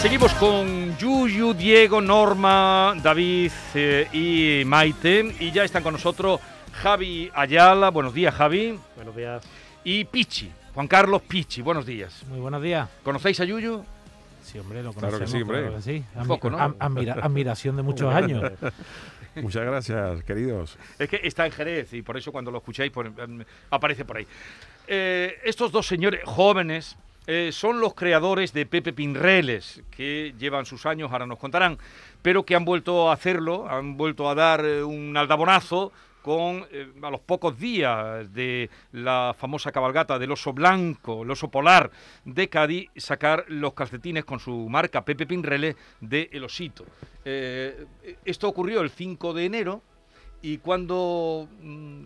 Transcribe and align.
Seguimos 0.00 0.32
con 0.34 0.96
Yuyu, 0.96 1.54
Diego, 1.54 2.00
Norma, 2.00 2.94
David 3.02 3.50
eh, 3.74 4.06
y 4.12 4.64
Maite. 4.64 5.34
Y 5.40 5.50
ya 5.50 5.64
están 5.64 5.82
con 5.82 5.92
nosotros 5.94 6.40
Javi 6.72 7.30
Ayala. 7.34 7.90
Buenos 7.90 8.14
días, 8.14 8.32
Javi. 8.34 8.78
Buenos 8.94 9.16
días. 9.16 9.42
Y 9.82 10.04
Pichi, 10.04 10.50
Juan 10.74 10.86
Carlos 10.86 11.22
Pichi. 11.22 11.62
Buenos 11.62 11.84
días. 11.84 12.22
Muy 12.28 12.38
buenos 12.38 12.62
días. 12.62 12.88
¿Conocéis 13.02 13.40
a 13.40 13.44
Yuyu? 13.44 13.84
Sí, 14.44 14.58
hombre, 14.60 14.82
lo 14.84 14.92
Claro 14.92 15.18
que 15.18 15.24
conocemos. 15.24 15.30
sí, 15.32 15.42
hombre. 15.42 15.60
claro 15.62 15.76
que 15.76 15.82
sí. 15.82 16.04
Un 16.14 16.26
poco, 16.28 16.48
¿no? 16.50 16.58
admira- 16.78 17.18
admiración 17.20 17.76
de 17.76 17.82
muchos 17.90 18.14
años. 18.14 18.52
Muchas 19.42 19.64
gracias, 19.64 20.24
queridos. 20.24 20.78
Es 20.98 21.08
que 21.08 21.20
está 21.22 21.46
en 21.46 21.52
Jerez 21.52 21.92
y 21.92 22.02
por 22.02 22.16
eso 22.16 22.32
cuando 22.32 22.50
lo 22.50 22.58
escucháis 22.58 22.90
pues, 22.90 23.08
em, 23.18 23.44
aparece 23.70 24.04
por 24.04 24.16
ahí. 24.18 24.26
Eh, 24.86 25.38
estos 25.44 25.70
dos 25.70 25.86
señores 25.86 26.22
jóvenes 26.24 26.96
eh, 27.26 27.50
son 27.52 27.78
los 27.78 27.92
creadores 27.92 28.54
de 28.54 28.64
Pepe 28.64 28.94
Pinreles, 28.94 29.82
que 29.90 30.34
llevan 30.38 30.64
sus 30.64 30.86
años, 30.86 31.12
ahora 31.12 31.26
nos 31.26 31.38
contarán, 31.38 31.76
pero 32.22 32.44
que 32.44 32.56
han 32.56 32.64
vuelto 32.64 33.10
a 33.10 33.12
hacerlo, 33.12 33.68
han 33.68 33.98
vuelto 33.98 34.30
a 34.30 34.34
dar 34.34 34.64
eh, 34.64 34.82
un 34.82 35.14
aldabonazo 35.14 35.92
con, 36.28 36.66
eh, 36.70 36.92
a 37.00 37.10
los 37.10 37.22
pocos 37.22 37.58
días 37.58 38.30
de 38.34 38.68
la 38.92 39.34
famosa 39.38 39.72
cabalgata 39.72 40.18
del 40.18 40.30
oso 40.30 40.52
blanco, 40.52 41.22
el 41.22 41.30
oso 41.30 41.50
polar 41.50 41.90
de 42.26 42.50
Cádiz, 42.50 42.90
sacar 42.96 43.46
los 43.48 43.72
calcetines 43.72 44.26
con 44.26 44.38
su 44.38 44.68
marca 44.68 45.06
Pepe 45.06 45.24
Pinreles 45.24 45.74
de 46.02 46.28
El 46.30 46.44
Osito. 46.44 46.84
Eh, 47.24 47.86
esto 48.26 48.46
ocurrió 48.46 48.82
el 48.82 48.90
5 48.90 49.32
de 49.32 49.46
enero 49.46 49.82
y 50.42 50.58
cuando 50.58 51.48
mm, 51.62 52.02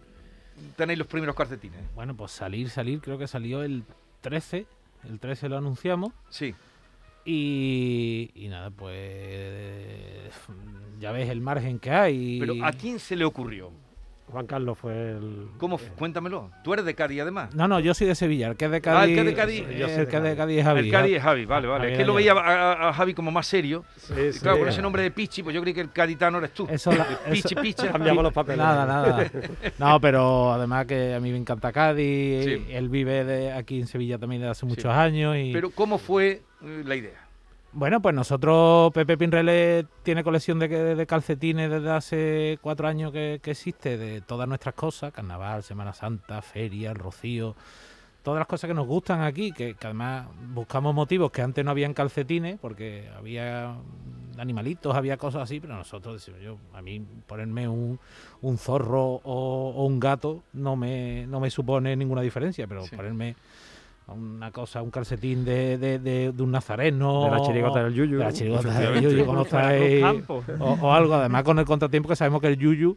tenéis 0.77 1.01
los 1.01 1.09
primeros 1.09 1.35
calcetines. 1.35 1.81
Bueno, 1.97 2.17
pues 2.17 2.31
salir, 2.31 2.71
salir, 2.71 3.01
creo 3.01 3.19
que 3.19 3.27
salió 3.27 3.65
el 3.65 3.83
13. 4.21 4.67
El 5.11 5.19
13 5.19 5.49
lo 5.49 5.59
anunciamos. 5.59 6.13
Sí. 6.29 6.55
Y, 7.25 8.31
y 8.37 8.47
nada, 8.47 8.71
pues 8.71 10.33
ya 11.01 11.11
ves 11.11 11.29
el 11.29 11.41
margen 11.41 11.81
que 11.81 11.91
hay. 11.91 12.39
Pero 12.39 12.65
¿a 12.65 12.71
quién 12.71 13.01
se 13.01 13.17
le 13.17 13.25
ocurrió? 13.25 13.73
Juan 14.33 14.47
Carlos 14.47 14.79
fue 14.79 14.93
el. 15.13 15.49
¿Cómo? 15.59 15.77
f- 15.77 15.93
Cuéntamelo. 15.97 16.51
Tú 16.65 16.73
eres 16.73 16.85
de 16.85 16.95
Cádiz, 16.95 17.21
además. 17.21 17.55
No, 17.55 17.69
no, 17.69 17.79
yo 17.81 17.93
soy 17.95 18.07
de 18.07 18.15
Sevilla. 18.15 18.49
El 18.49 18.57
que 18.57 18.65
es 18.65 18.71
de 18.71 18.81
Cádiz. 18.81 18.99
Ah, 19.01 19.05
el 19.05 19.15
que 19.15 19.21
es 19.21 19.27
de 19.27 19.35
Cádiz. 19.35 19.61
eh, 19.69 19.77
Yo 19.79 19.87
soy 19.89 19.99
el 19.99 20.05
de 20.05 20.09
que 20.09 20.17
es 20.17 20.23
de 20.23 20.37
Cádiz. 20.37 20.59
Es 20.59 20.65
Javi. 20.65 20.81
el 20.81 20.91
Cádiz 20.91 21.17
es 21.17 21.23
Javi, 21.23 21.45
vale, 21.45 21.67
vale. 21.69 21.81
Javi 21.85 21.93
Es 21.93 21.99
que 21.99 22.05
lo 22.07 22.15
veía 22.15 22.33
a, 22.33 22.93
Javi 22.95 23.15
como 23.15 23.31
más 23.31 23.47
serio. 23.47 23.85
Sí, 23.97 24.15
Y 24.29 24.33
sí. 24.33 24.41
claro, 24.41 24.59
con 24.59 24.69
ese 24.69 24.83
nombre 24.83 25.03
de 25.03 25.11
Pichi, 25.11 25.43
pues 25.43 25.55
yo 25.55 25.61
creí 25.63 25.75
que 25.75 25.83
el 25.83 25.91
gaditano 25.95 26.39
eres 26.39 26.53
tú. 26.55 26.67
Eso 26.71 26.91
la- 26.93 27.07
Pichi, 27.31 27.55
eso- 27.55 27.61
Pichi. 27.63 27.87
Cambiamos 27.93 28.23
los 28.25 28.33
papeles. 28.33 28.59
Nada, 28.59 28.87
nada. 28.87 29.31
No, 29.79 30.01
pero 30.01 30.53
además 30.53 30.87
que 30.87 31.15
a 31.15 31.21
mí 31.21 31.31
me 31.31 31.37
encanta 31.39 31.71
Cádiz. 31.73 32.45
Sí. 32.45 32.67
Él 32.71 32.89
vive 32.89 33.25
de 33.25 33.53
aquí 33.53 33.81
en 33.81 33.87
Sevilla 33.87 34.19
también 34.19 34.41
desde 34.43 34.53
hace 34.53 34.67
muchos 34.67 34.87
años. 34.93 35.37
Y... 35.37 35.53
Pero 35.53 35.71
¿cómo 35.71 35.99
fue 35.99 36.43
eh, 36.63 36.83
la 36.87 36.97
idea? 36.97 37.22
Bueno, 37.75 38.03
pues 38.03 38.15
nosotros, 38.15 38.93
Pepe 38.93 39.17
Pinrele 39.17 39.87
tiene 40.03 40.23
colección 40.23 40.59
de, 40.59 40.69
de 40.69 41.07
calcetines 41.07 41.71
desde 41.71 41.91
hace 41.91 42.59
cuatro 42.61 42.87
años 42.87 43.13
que, 43.13 43.41
que 43.43 43.53
existe, 43.53 43.97
de 43.97 44.21
todas 44.21 44.47
nuestras 44.47 44.75
cosas, 44.75 45.11
carnaval, 45.11 45.63
Semana 45.63 45.95
Santa, 45.95 46.43
feria, 46.43 46.91
el 46.91 46.97
rocío, 46.97 47.57
todas 48.23 48.39
las 48.41 48.47
cosas 48.47 48.69
que 48.69 48.75
nos 48.75 48.87
gustan 48.87 49.23
aquí, 49.23 49.53
que, 49.53 49.75
que 49.75 49.87
además 49.87 50.27
buscamos 50.55 50.95
motivos 50.95 51.33
que 51.33 51.41
antes 51.41 51.65
no 51.65 51.71
habían 51.71 51.95
calcetines, 51.95 52.59
porque 52.61 53.09
había 53.17 53.75
animalitos, 54.37 54.95
había 54.95 55.17
cosas 55.17 55.45
así, 55.45 55.59
pero 55.59 55.75
nosotros 55.75 56.15
decimos, 56.17 56.43
yo, 56.43 56.59
a 56.75 56.83
mí 56.83 57.03
ponerme 57.27 57.69
un, 57.69 57.99
un 58.43 58.59
zorro 58.59 59.03
o, 59.25 59.73
o 59.75 59.87
un 59.87 59.99
gato 59.99 60.43
no 60.53 60.77
me, 60.77 61.27
no 61.27 61.41
me 61.41 61.49
supone 61.49 61.97
ninguna 61.97 62.21
diferencia, 62.21 62.67
pero 62.67 62.83
Sí. 62.85 62.95
ponerme 62.97 63.35
una 64.09 64.51
cosa, 64.51 64.83
un 64.83 64.91
calcetín 64.91 65.45
de, 65.45 65.79
de, 65.79 65.99
de- 65.99 66.33
de 66.33 66.43
un 66.43 66.51
nazareno. 66.51 67.25
De 67.25 67.31
la 67.31 67.41
chirigota 67.43 67.85
del 67.85 67.95
Yuyu. 67.95 68.19
De 68.19 68.25
la 68.25 68.33
chirigota 68.33 68.79
del. 68.79 69.01
Yuyu, 69.01 69.25
como 69.27 69.43
estáis. 69.43 70.05
O, 70.59 70.79
o 70.81 70.93
algo, 70.93 71.15
además 71.15 71.43
con 71.45 71.59
el 71.59 71.65
contratiempo 71.65 72.09
que 72.09 72.17
sabemos 72.17 72.41
que 72.41 72.49
el 72.49 72.57
Yuyu 72.59 72.97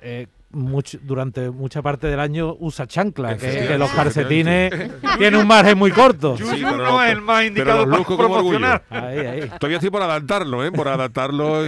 eh, 0.00 0.26
mucho- 0.50 0.98
durante 1.02 1.50
mucha 1.50 1.82
parte 1.82 2.06
del 2.06 2.18
año 2.20 2.56
usa 2.58 2.86
chancla, 2.86 3.36
que, 3.36 3.66
que 3.68 3.76
los 3.78 3.90
calcetines 3.90 4.72
tienen 5.18 5.40
un 5.40 5.46
margen 5.46 5.76
muy 5.76 5.90
corto. 5.90 6.36
Sí, 6.38 6.44
pero 6.64 6.76
no 6.78 7.02
es 7.04 7.12
el 7.12 7.20
más 7.20 7.36
pero 7.38 7.48
indicado 7.48 7.86
los 7.86 8.06
para 8.06 8.16
promocionar. 8.16 8.82
Ahí, 8.90 9.18
ahí. 9.18 9.50
Todavía 9.58 9.76
estoy 9.76 9.90
por 9.90 10.02
adaptarlo, 10.02 10.64
¿eh? 10.64 10.72
Por 10.72 10.88
adaptarlo, 10.88 11.64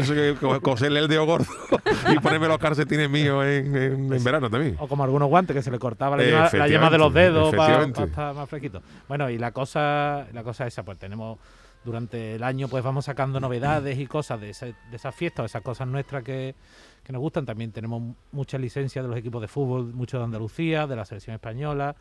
coserle 0.63 1.01
el 1.01 1.09
dedo 1.09 1.27
gordo 1.27 1.47
y 2.11 2.19
ponerme 2.21 2.49
los 2.49 2.59
calcetines 2.59 3.11
míos 3.11 3.45
en, 3.45 3.77
en- 3.77 4.13
en 4.13 4.25
verano 4.25 4.49
también. 4.49 4.77
O 4.79 4.89
como 4.89 5.05
algunos 5.05 5.29
guantes 5.29 5.55
que 5.55 5.63
se 5.63 5.71
le 5.71 5.79
cortaba 5.79 6.17
la 6.17 6.25
yema, 6.25 6.51
la 6.53 6.69
yema 6.69 6.91
de 6.91 6.99
los 6.99 7.13
dedos 7.13 7.51
para 7.55 7.65
efectivamente. 7.75 8.03
estar 8.05 8.35
más 8.35 8.49
fresquito. 8.49 8.83
Bueno, 9.09 9.29
y 9.29 9.37
la 9.39 9.53
cosa, 9.53 10.27
la 10.33 10.43
cosa 10.43 10.67
esa, 10.67 10.83
pues 10.85 10.99
tenemos 10.99 11.39
durante 11.85 12.35
el 12.35 12.43
año 12.43 12.69
pues 12.69 12.85
vamos 12.85 13.07
sacando 13.07 13.41
novedades 13.41 13.99
y 13.99 14.07
cosas 14.07 14.41
de, 14.41 14.51
ese- 14.51 14.75
de 14.91 14.97
esas 14.97 15.15
fiestas, 15.15 15.47
esas 15.47 15.63
cosas 15.63 15.89
nuestras 15.89 16.23
que, 16.23 16.55
que 17.03 17.13
nos 17.13 17.21
gustan. 17.21 17.47
También 17.47 17.73
tenemos 17.73 18.03
muchas 18.33 18.61
licencias 18.61 19.05
de 19.05 19.09
los 19.09 19.19
equipos 19.19 19.41
de 19.41 19.49
fútbol, 19.49 19.93
mucho 19.95 20.19
de 20.19 20.25
Andalucía, 20.25 20.87
de 20.87 20.97
la 20.97 21.05
selección 21.05 21.35
española, 21.35 21.97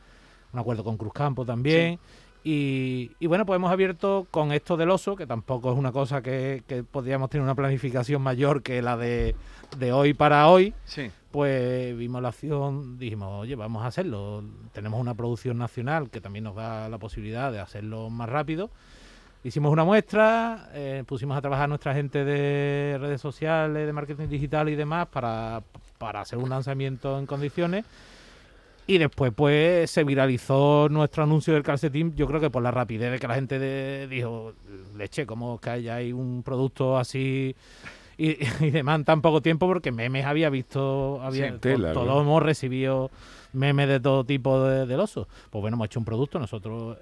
un 0.52 0.60
acuerdo 0.60 0.84
con 0.84 0.98
Cruzcampo 0.98 1.46
también. 1.46 2.00
Y, 2.42 3.12
y 3.20 3.28
bueno, 3.28 3.46
pues 3.46 3.58
hemos 3.58 3.70
abierto 3.70 4.26
con 4.32 4.54
esto 4.54 4.78
del 4.78 4.90
oso, 4.92 5.16
que 5.18 5.28
tampoco 5.28 5.72
es 5.74 5.78
una 5.78 5.92
cosa 5.92 6.22
que, 6.22 6.64
que 6.68 6.84
podríamos 6.84 7.30
tener 7.30 7.44
una 7.44 7.54
planificación 7.54 8.22
mayor 8.22 8.64
que 8.64 8.82
la 8.82 8.96
de, 8.96 9.36
de 9.78 9.92
hoy 9.92 10.14
para 10.14 10.48
hoy 10.48 10.74
Sí. 10.86 11.12
pues 11.32 11.98
vimos 11.98 12.22
la 12.22 12.30
acción, 12.30 12.98
dijimos, 12.98 13.42
oye, 13.42 13.56
vamos 13.56 13.84
a 13.84 13.88
hacerlo. 13.88 14.42
Tenemos 14.72 15.02
una 15.02 15.16
producción 15.16 15.58
nacional 15.58 16.10
que 16.10 16.22
también 16.22 16.46
nos 16.46 16.56
da 16.56 16.88
la 16.88 16.98
posibilidad 16.98 17.52
de 17.52 17.60
hacerlo 17.60 18.10
más 18.10 18.30
rápido. 18.30 18.70
Hicimos 19.44 19.72
una 19.72 19.86
muestra, 19.86 20.70
eh, 20.74 21.04
pusimos 21.08 21.38
a 21.38 21.42
trabajar 21.42 21.66
a 21.66 21.68
nuestra 21.68 21.94
gente 21.94 22.26
de 22.26 22.98
redes 23.00 23.22
sociales, 23.22 23.86
de 23.86 23.94
marketing 23.94 24.28
digital 24.28 24.68
y 24.68 24.76
demás 24.76 25.08
para, 25.08 25.62
para 25.98 26.22
hacer 26.22 26.38
un 26.40 26.50
lanzamiento 26.50 27.18
en 27.18 27.26
condiciones. 27.26 27.86
Y 28.86 28.98
después, 28.98 29.32
pues, 29.34 29.90
se 29.92 30.04
viralizó 30.04 30.88
nuestro 30.90 31.24
anuncio 31.24 31.54
del 31.54 31.64
calcetín, 31.64 32.16
yo 32.16 32.26
creo 32.28 32.42
que 32.42 32.50
por 32.50 32.64
la 32.64 32.72
rapidez 32.72 33.12
de 33.12 33.20
que 33.20 33.28
la 33.28 33.36
gente 33.36 33.60
de- 33.60 34.08
dijo, 34.10 34.54
leche, 34.98 35.26
¿cómo 35.26 35.60
que 35.62 35.70
haya 35.70 35.96
hay 35.96 36.12
un 36.12 36.42
producto 36.44 36.98
así 36.98 37.56
y, 38.18 38.38
y 38.66 38.72
demás 38.72 39.06
tan 39.06 39.22
poco 39.22 39.42
tiempo? 39.42 39.68
Porque 39.68 39.92
memes 39.92 40.26
había 40.26 40.50
visto, 40.50 41.22
había, 41.22 41.52
Sí, 41.54 41.60
tela, 41.60 41.94
todos 41.94 42.22
hemos 42.24 42.42
recibido 42.44 43.12
memes 43.54 43.88
de 43.88 44.00
todo 44.00 44.24
tipo 44.26 44.64
de- 44.64 44.88
del 44.88 45.00
oso. 45.00 45.28
Pues 45.52 45.62
bueno, 45.62 45.76
hemos 45.76 45.86
hecho 45.86 46.00
un 46.00 46.06
producto, 46.06 46.40
nosotros 46.40 46.98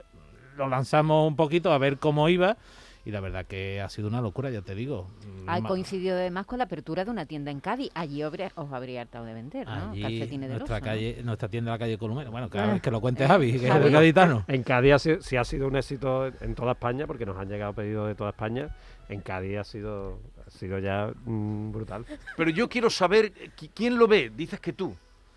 lo 0.58 0.68
lanzamos 0.68 1.28
un 1.28 1.36
poquito 1.36 1.72
a 1.72 1.78
ver 1.78 1.98
cómo 1.98 2.28
iba 2.30 2.58
y 3.06 3.12
la 3.12 3.22
verdad 3.22 3.46
que 3.46 3.80
ha 3.80 3.88
sido 3.88 4.10
una 4.10 4.20
locura, 4.20 4.50
ya 4.50 4.62
te 4.62 4.76
digo. 4.76 5.08
Ha 5.48 5.62
Ma- 5.62 5.68
coincidido 5.70 6.18
además 6.18 6.46
con 6.46 6.58
la 6.58 6.66
apertura 6.66 7.06
de 7.06 7.12
una 7.12 7.26
tienda 7.26 7.52
en 7.52 7.62
Cádiz. 7.62 7.90
Allí 7.94 8.22
os 8.22 8.34
habría 8.74 9.02
hartado 9.02 9.24
de 9.24 9.34
vender, 9.34 9.66
¿no? 9.66 9.92
Allí, 9.92 10.02
Calcetines 10.02 10.50
de 10.50 10.56
nuestra, 10.58 10.96
nuestra 11.24 11.48
tienda 11.48 11.72
de 11.72 11.76
la 11.76 11.80
calle 11.80 11.98
Columena. 11.98 12.30
Bueno, 12.30 12.50
cada 12.50 12.66
Ah, 12.70 12.74
vez 12.74 12.82
que 12.82 12.92
lo 12.92 13.00
cuente 13.00 13.24
eh, 13.24 13.28
Javi, 13.28 13.52
que 13.52 13.66
es 13.68 13.72
Javi. 13.72 13.86
el 13.86 13.92
gaditano. 13.94 14.44
En 14.50 14.62
Cádiz 14.64 14.94
ha 14.94 15.00
sido- 15.00 15.22
sí 15.22 15.38
ha 15.38 15.46
sido 15.46 15.68
un 15.70 15.78
éxito 15.78 16.28
en 16.42 16.54
toda 16.54 16.74
España 16.74 17.08
porque 17.08 17.26
nos 17.26 17.38
han 17.38 17.48
llegado 17.48 17.72
pedidos 17.72 18.10
de 18.10 18.16
toda 18.16 18.32
España. 18.32 18.76
En 19.08 19.22
Cádiz 19.22 19.58
ha 19.60 19.64
sido, 19.64 20.20
ha 20.46 20.50
sido 20.50 20.78
ya 20.80 21.10
mm, 21.24 21.72
brutal. 21.72 22.06
Pero 22.36 22.50
yo 22.50 22.68
quiero 22.68 22.90
saber 22.90 23.32
qui- 23.58 23.70
quién 23.74 23.98
lo 23.98 24.10
ve. 24.10 24.34
Dices 24.36 24.60
que 24.60 24.74
tú. 24.74 24.94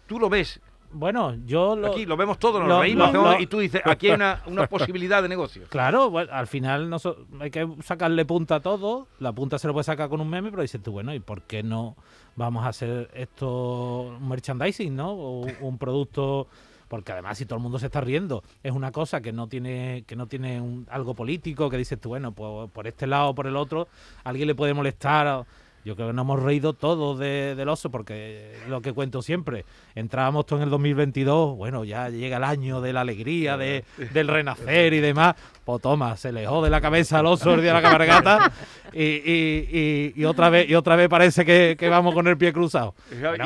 Tú 0.08 0.18
lo 0.18 0.28
ves. 0.28 0.60
Bueno, 0.92 1.36
yo 1.46 1.76
lo... 1.76 1.88
Aquí 1.88 2.04
lo 2.06 2.16
vemos 2.16 2.38
todos, 2.38 2.60
nos 2.60 2.68
lo- 2.68 2.80
reímos, 2.80 3.12
lo- 3.12 3.20
hacemos- 3.20 3.34
lo- 3.36 3.40
y 3.42 3.46
tú 3.46 3.58
dices, 3.60 3.80
aquí 3.84 4.08
hay 4.08 4.14
una, 4.14 4.42
una 4.46 4.66
posibilidad 4.66 5.22
de 5.22 5.28
negocio. 5.28 5.62
Claro, 5.68 6.10
bueno, 6.10 6.32
al 6.32 6.46
final 6.46 6.90
noso- 6.90 7.26
hay 7.40 7.50
que 7.50 7.68
sacarle 7.82 8.24
punta 8.24 8.56
a 8.56 8.60
todo. 8.60 9.06
La 9.20 9.32
punta 9.32 9.58
se 9.58 9.66
lo 9.68 9.72
puede 9.72 9.84
sacar 9.84 10.08
con 10.08 10.20
un 10.20 10.28
meme, 10.28 10.50
pero 10.50 10.62
dices 10.62 10.82
tú, 10.82 10.92
bueno, 10.92 11.14
¿y 11.14 11.20
por 11.20 11.42
qué 11.42 11.62
no 11.62 11.96
vamos 12.36 12.64
a 12.64 12.68
hacer 12.68 13.08
esto 13.14 14.02
un 14.18 14.28
merchandising, 14.28 14.94
no? 14.94 15.10
O 15.12 15.40
un- 15.42 15.54
un 15.60 15.78
producto 15.78 16.48
porque 16.88 17.12
además 17.12 17.38
si 17.38 17.46
todo 17.46 17.58
el 17.58 17.62
mundo 17.62 17.78
se 17.78 17.86
está 17.86 18.00
riendo, 18.00 18.42
es 18.64 18.72
una 18.72 18.90
cosa 18.90 19.20
que 19.20 19.32
no 19.32 19.46
tiene 19.46 20.02
que 20.08 20.16
no 20.16 20.26
tiene 20.26 20.60
un- 20.60 20.88
algo 20.90 21.14
político, 21.14 21.70
que 21.70 21.76
dices 21.76 22.00
tú, 22.00 22.08
bueno, 22.08 22.32
pues 22.32 22.68
por 22.72 22.88
este 22.88 23.06
lado 23.06 23.28
o 23.28 23.34
por 23.34 23.46
el 23.46 23.54
otro, 23.54 23.86
a 24.24 24.30
alguien 24.30 24.48
le 24.48 24.56
puede 24.56 24.74
molestar. 24.74 25.46
Yo 25.84 25.96
creo 25.96 26.08
que 26.08 26.12
nos 26.12 26.24
hemos 26.24 26.42
reído 26.42 26.72
todos 26.74 27.18
de- 27.18 27.54
del 27.54 27.68
oso, 27.68 27.90
porque 27.90 28.52
es 28.62 28.68
lo 28.68 28.80
que 28.82 28.92
cuento 28.92 29.22
siempre. 29.22 29.64
Entrábamos 29.94 30.44
todos 30.46 30.60
en 30.60 30.64
el 30.64 30.70
2022, 30.70 31.56
bueno, 31.56 31.84
ya 31.84 32.08
llega 32.10 32.36
el 32.36 32.44
año 32.44 32.80
de 32.80 32.92
la 32.92 33.00
alegría, 33.00 33.56
de, 33.56 33.84
del 34.12 34.28
renacer 34.28 34.92
y 34.92 35.00
demás. 35.00 35.36
Pues 35.64 35.80
toma, 35.82 36.16
se 36.16 36.32
le 36.32 36.46
jode 36.46 36.68
la 36.68 36.80
cabeza 36.80 37.20
al 37.20 37.26
oso 37.26 37.54
el 37.54 37.62
día 37.62 37.72
de 37.74 37.80
la 37.80 37.88
cabalgata 37.90 38.52
y, 38.92 39.02
y- 39.04 39.68
y- 39.70 40.12
y 40.20 40.24
otra 40.24 40.50
vez 40.50 40.68
y 40.68 40.74
otra 40.74 40.96
vez 40.96 41.08
parece 41.08 41.44
que, 41.44 41.76
que 41.78 41.88
vamos 41.88 42.12
con 42.14 42.26
el 42.26 42.36
pie 42.36 42.52
cruzado. 42.52 42.94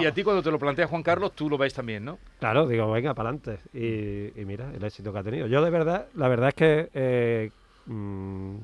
Y 0.02 0.06
a 0.06 0.12
ti 0.12 0.22
cuando 0.24 0.42
te 0.42 0.50
lo 0.50 0.58
plantea 0.58 0.86
Juan 0.86 1.02
Carlos, 1.02 1.32
tú 1.34 1.48
lo 1.50 1.56
ves 1.58 1.72
también, 1.74 2.04
¿no? 2.04 2.18
Claro, 2.40 2.66
digo, 2.66 2.90
venga, 2.90 3.14
para 3.14 3.28
adelante. 3.30 3.60
Y, 3.72 4.40
y 4.40 4.44
mira, 4.44 4.70
el 4.74 4.82
éxito 4.82 5.12
que 5.12 5.18
ha 5.18 5.22
tenido. 5.22 5.46
Yo 5.46 5.62
de 5.62 5.70
verdad, 5.70 6.06
la 6.14 6.28
verdad 6.28 6.48
es 6.48 6.54
que 6.54 6.90
eh, 6.94 7.50
mm, 7.86 8.56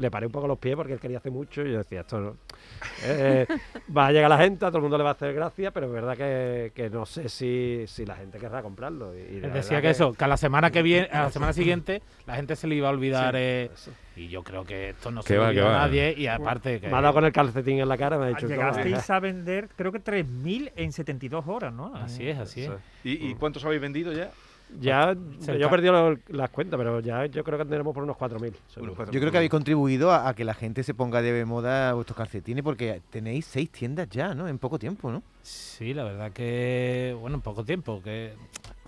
le 0.00 0.10
paré 0.10 0.26
un 0.26 0.32
poco 0.32 0.48
los 0.48 0.58
pies 0.58 0.74
porque 0.74 0.94
él 0.94 0.98
quería 1.00 1.18
hacer 1.18 1.30
mucho 1.30 1.62
y 1.62 1.72
yo 1.72 1.78
decía, 1.78 2.00
esto 2.00 2.18
no. 2.20 2.36
eh, 3.04 3.46
va 3.96 4.06
a 4.06 4.12
llegar 4.12 4.30
la 4.30 4.38
gente, 4.38 4.64
a 4.64 4.68
todo 4.68 4.78
el 4.78 4.82
mundo 4.82 4.96
le 4.96 5.04
va 5.04 5.10
a 5.10 5.12
hacer 5.12 5.34
gracia, 5.34 5.70
pero 5.70 5.86
es 5.86 5.92
verdad 5.92 6.16
que, 6.16 6.72
que 6.74 6.88
no 6.88 7.04
sé 7.04 7.28
si, 7.28 7.84
si 7.86 8.06
la 8.06 8.16
gente 8.16 8.38
querrá 8.38 8.62
comprarlo. 8.62 9.14
Y, 9.14 9.40
decía 9.40 9.82
que 9.82 9.90
eso, 9.90 10.14
que 10.14 10.24
a 10.24 10.28
la 10.28 10.36
semana 10.38 10.70
que 10.70 10.82
viene, 10.82 11.08
a 11.12 11.24
la 11.24 11.30
semana 11.32 11.52
siguiente, 11.52 12.02
la 12.26 12.36
gente 12.36 12.56
se 12.56 12.66
le 12.66 12.76
iba 12.76 12.88
a 12.88 12.92
olvidar. 12.92 13.34
eh, 13.36 13.70
y 14.16 14.28
yo 14.28 14.42
creo 14.42 14.64
que 14.64 14.90
esto 14.90 15.10
no 15.10 15.22
se 15.22 15.38
va, 15.38 15.48
olvida 15.48 15.76
a 15.76 15.86
nadie. 15.86 16.14
Y 16.16 16.26
aparte 16.26 16.80
que. 16.80 16.88
Me 16.88 16.96
ha 16.96 17.00
dado 17.00 17.14
con 17.14 17.24
el 17.24 17.32
calcetín 17.32 17.78
en 17.80 17.88
la 17.88 17.96
cara, 17.96 18.18
me 18.18 18.26
ha 18.26 18.28
dicho... 18.28 18.46
Llegasteis 18.46 19.08
a 19.08 19.20
vender, 19.20 19.68
creo 19.76 19.92
que 19.92 20.02
3.000 20.02 20.72
en 20.76 20.92
72 20.92 21.46
horas, 21.46 21.72
¿no? 21.72 21.94
Así 21.94 22.28
es, 22.28 22.38
así 22.38 22.62
es. 22.62 22.66
Eso. 22.68 22.80
¿Y, 23.04 23.30
y 23.30 23.34
cuántos 23.34 23.64
habéis 23.64 23.80
vendido 23.80 24.12
ya? 24.12 24.30
Ya, 24.78 25.14
Cerca. 25.40 25.58
yo 25.60 25.66
he 25.66 25.70
perdido 25.70 26.16
las 26.28 26.50
cuentas, 26.50 26.78
pero 26.78 27.00
ya 27.00 27.26
yo 27.26 27.42
creo 27.42 27.58
que 27.58 27.64
tendremos 27.64 27.92
por 27.92 28.02
unos 28.04 28.16
4.000. 28.16 28.54
seguro. 28.68 28.94
cuatro- 28.94 29.12
Yo 29.12 29.20
creo 29.20 29.30
que 29.32 29.38
habéis 29.38 29.50
contribuido 29.50 30.12
a, 30.12 30.28
a 30.28 30.34
que 30.34 30.44
la 30.44 30.54
gente 30.54 30.82
se 30.82 30.94
ponga 30.94 31.20
de 31.22 31.44
moda 31.44 31.92
vuestros 31.94 32.16
calcetines 32.16 32.62
porque 32.62 33.02
tenéis 33.10 33.46
seis 33.46 33.70
tiendas 33.70 34.08
ya, 34.10 34.34
¿no? 34.34 34.46
En 34.48 34.58
poco 34.58 34.78
tiempo, 34.78 35.10
¿no? 35.10 35.22
Sí, 35.42 35.92
la 35.92 36.04
verdad 36.04 36.32
que, 36.32 37.16
bueno, 37.20 37.36
en 37.36 37.42
poco 37.42 37.64
tiempo, 37.64 38.00
que 38.02 38.34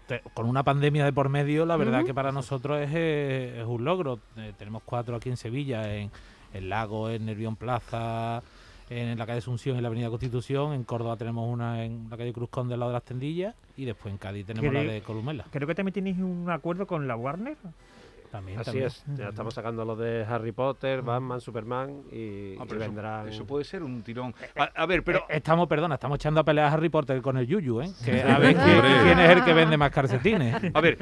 te- 0.07 0.21
con 0.35 0.47
una 0.47 0.63
pandemia 0.63 1.05
de 1.05 1.13
por 1.13 1.29
medio, 1.29 1.67
la 1.67 1.77
verdad 1.77 2.05
que 2.05 2.15
para 2.15 2.31
nosotros 2.33 2.81
es, 2.81 2.95
es 2.95 3.65
un 3.67 3.85
logro. 3.85 4.21
Eh, 4.37 4.53
tenemos 4.59 4.83
cuatro 4.85 5.17
aquí 5.17 5.29
en 5.31 5.37
Sevilla, 5.37 5.95
en 5.97 6.11
el 6.55 6.69
Lago, 6.69 7.11
en 7.11 7.27
Nervión 7.27 7.57
Plaza, 7.57 8.43
en 8.99 9.19
la 9.19 9.27
calle 9.27 9.39
Asunción, 9.39 9.77
en 9.77 9.83
la 9.83 9.89
Avenida 9.89 10.09
Constitución, 10.11 10.73
en 10.73 10.85
Córdoba 10.85 11.17
tenemos 11.17 11.49
una 11.53 11.85
en 11.85 12.09
la 12.11 12.17
calle 12.17 12.33
Cruz 12.33 12.49
Conde 12.51 12.75
al 12.75 12.81
lado 12.81 12.91
de 12.93 12.97
las 12.97 13.05
tendillas 13.05 13.55
y 13.77 13.85
después 13.85 14.13
en 14.13 14.19
Cádiz 14.19 14.47
tenemos 14.47 14.73
la 14.73 14.81
¿Queréis- 14.81 14.93
de 14.93 15.01
Columela. 15.03 15.45
Creo 15.51 15.67
que 15.67 15.75
también 15.75 15.95
tenéis 15.95 16.19
un 16.19 16.51
acuerdo 16.51 16.87
con 16.87 17.07
la 17.09 17.17
Warner. 17.17 17.57
También, 18.31 18.59
Así 18.61 18.67
también. 18.71 18.87
es, 18.87 19.05
ya 19.15 19.29
estamos 19.29 19.53
sacando 19.53 19.85
los 19.85 19.99
de 19.99 20.25
Harry 20.25 20.53
Potter, 20.53 21.03
Batman, 21.03 21.39
Superman 21.39 21.91
y, 22.11 22.55
Ah, 22.59 22.63
y 22.65 22.67
pero 22.67 22.77
eso- 22.77 22.79
vendrán... 22.79 23.29
eso, 23.29 23.45
puede 23.47 23.63
ser 23.63 23.83
un 23.83 24.01
tirón. 24.03 24.35
A, 24.57 24.71
a 24.75 24.87
ver, 24.87 25.05
pero 25.05 25.19
Eh, 25.29 25.37
estamos, 25.37 25.69
perdona, 25.69 25.97
estamos 25.97 26.17
echando 26.17 26.41
a 26.41 26.45
pelear 26.45 26.69
a 26.69 26.73
Harry 26.73 26.89
Potter 26.89 27.21
con 27.21 27.37
el 27.37 27.47
Yuyu, 27.47 27.83
¿eh? 27.83 27.91
Que 28.03 28.23
a 28.23 28.39
ver 28.39 28.57
quién, 29.05 29.19
es 29.19 29.31
el 29.37 29.45
que 29.45 29.53
vende 29.53 29.77
más 29.77 29.91
calcetines. 29.91 30.57
a 30.73 30.81
ver, 30.81 30.97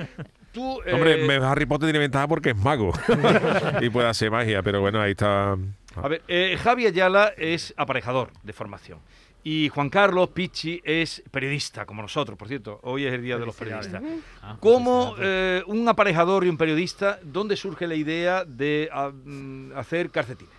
tú 0.52 0.80
eh, 0.84 0.92
Hombre, 0.92 1.24
me- 1.24 1.36
Harry 1.36 1.66
Potter 1.66 1.86
tiene 1.86 2.00
ventaja 2.00 2.26
porque 2.26 2.50
es 2.50 2.56
mago 2.56 2.90
y 3.80 3.88
puede 3.90 4.08
hacer 4.08 4.28
magia, 4.32 4.60
pero 4.64 4.80
bueno, 4.80 5.00
ahí 5.00 5.12
está. 5.12 5.56
A 5.96 6.08
ver, 6.08 6.22
eh, 6.28 6.56
Javi 6.62 6.86
Ayala 6.86 7.32
es 7.36 7.74
aparejador 7.76 8.30
de 8.42 8.52
formación. 8.52 8.98
Y 9.42 9.70
Juan 9.70 9.88
Carlos 9.88 10.28
Pichi 10.30 10.80
es 10.84 11.22
periodista, 11.30 11.86
como 11.86 12.02
nosotros, 12.02 12.36
por 12.38 12.46
cierto. 12.46 12.78
Hoy 12.82 13.06
es 13.06 13.12
el 13.14 13.22
Día 13.22 13.38
de 13.38 13.46
los 13.46 13.56
Periodistas. 13.56 14.02
Ah, 14.42 14.56
Como 14.60 15.14
felicidades. 15.14 15.62
eh, 15.62 15.64
un 15.66 15.88
aparejador 15.88 16.44
y 16.44 16.48
un 16.50 16.58
periodista, 16.58 17.18
¿dónde 17.22 17.56
surge 17.56 17.86
la 17.86 17.94
idea 17.94 18.44
de 18.44 18.88
ah, 18.92 19.10
mm, 19.10 19.72
hacer 19.76 20.10
calcetines? 20.10 20.52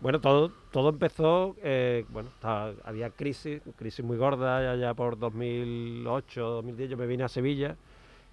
Bueno, 0.00 0.20
todo, 0.20 0.50
todo 0.72 0.88
empezó, 0.90 1.56
eh, 1.62 2.04
bueno, 2.10 2.30
estaba- 2.34 2.72
había 2.84 3.10
crisis, 3.10 3.60
crisis 3.76 4.04
muy 4.04 4.16
gorda, 4.16 4.62
ya, 4.62 4.80
ya 4.80 4.94
por 4.94 5.18
2008, 5.18 6.40
2010 6.42 6.90
yo 6.90 6.96
me 6.96 7.06
vine 7.06 7.24
a 7.24 7.28
Sevilla 7.28 7.76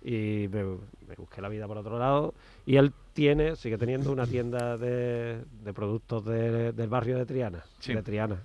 y 0.01 0.47
me, 0.51 0.63
me 1.07 1.15
busqué 1.17 1.41
la 1.41 1.49
vida 1.49 1.67
por 1.67 1.77
otro 1.77 1.97
lado 1.99 2.33
y 2.65 2.75
él 2.77 2.91
tiene, 3.13 3.55
sigue 3.55 3.77
teniendo 3.77 4.11
una 4.11 4.25
tienda 4.27 4.77
de, 4.77 5.43
de 5.63 5.73
productos 5.73 6.25
de- 6.25 6.71
del 6.73 6.89
barrio 6.89 7.17
de 7.17 7.25
Triana, 7.25 7.63
Sí. 7.79 7.93
de 7.93 8.01
Triana. 8.03 8.37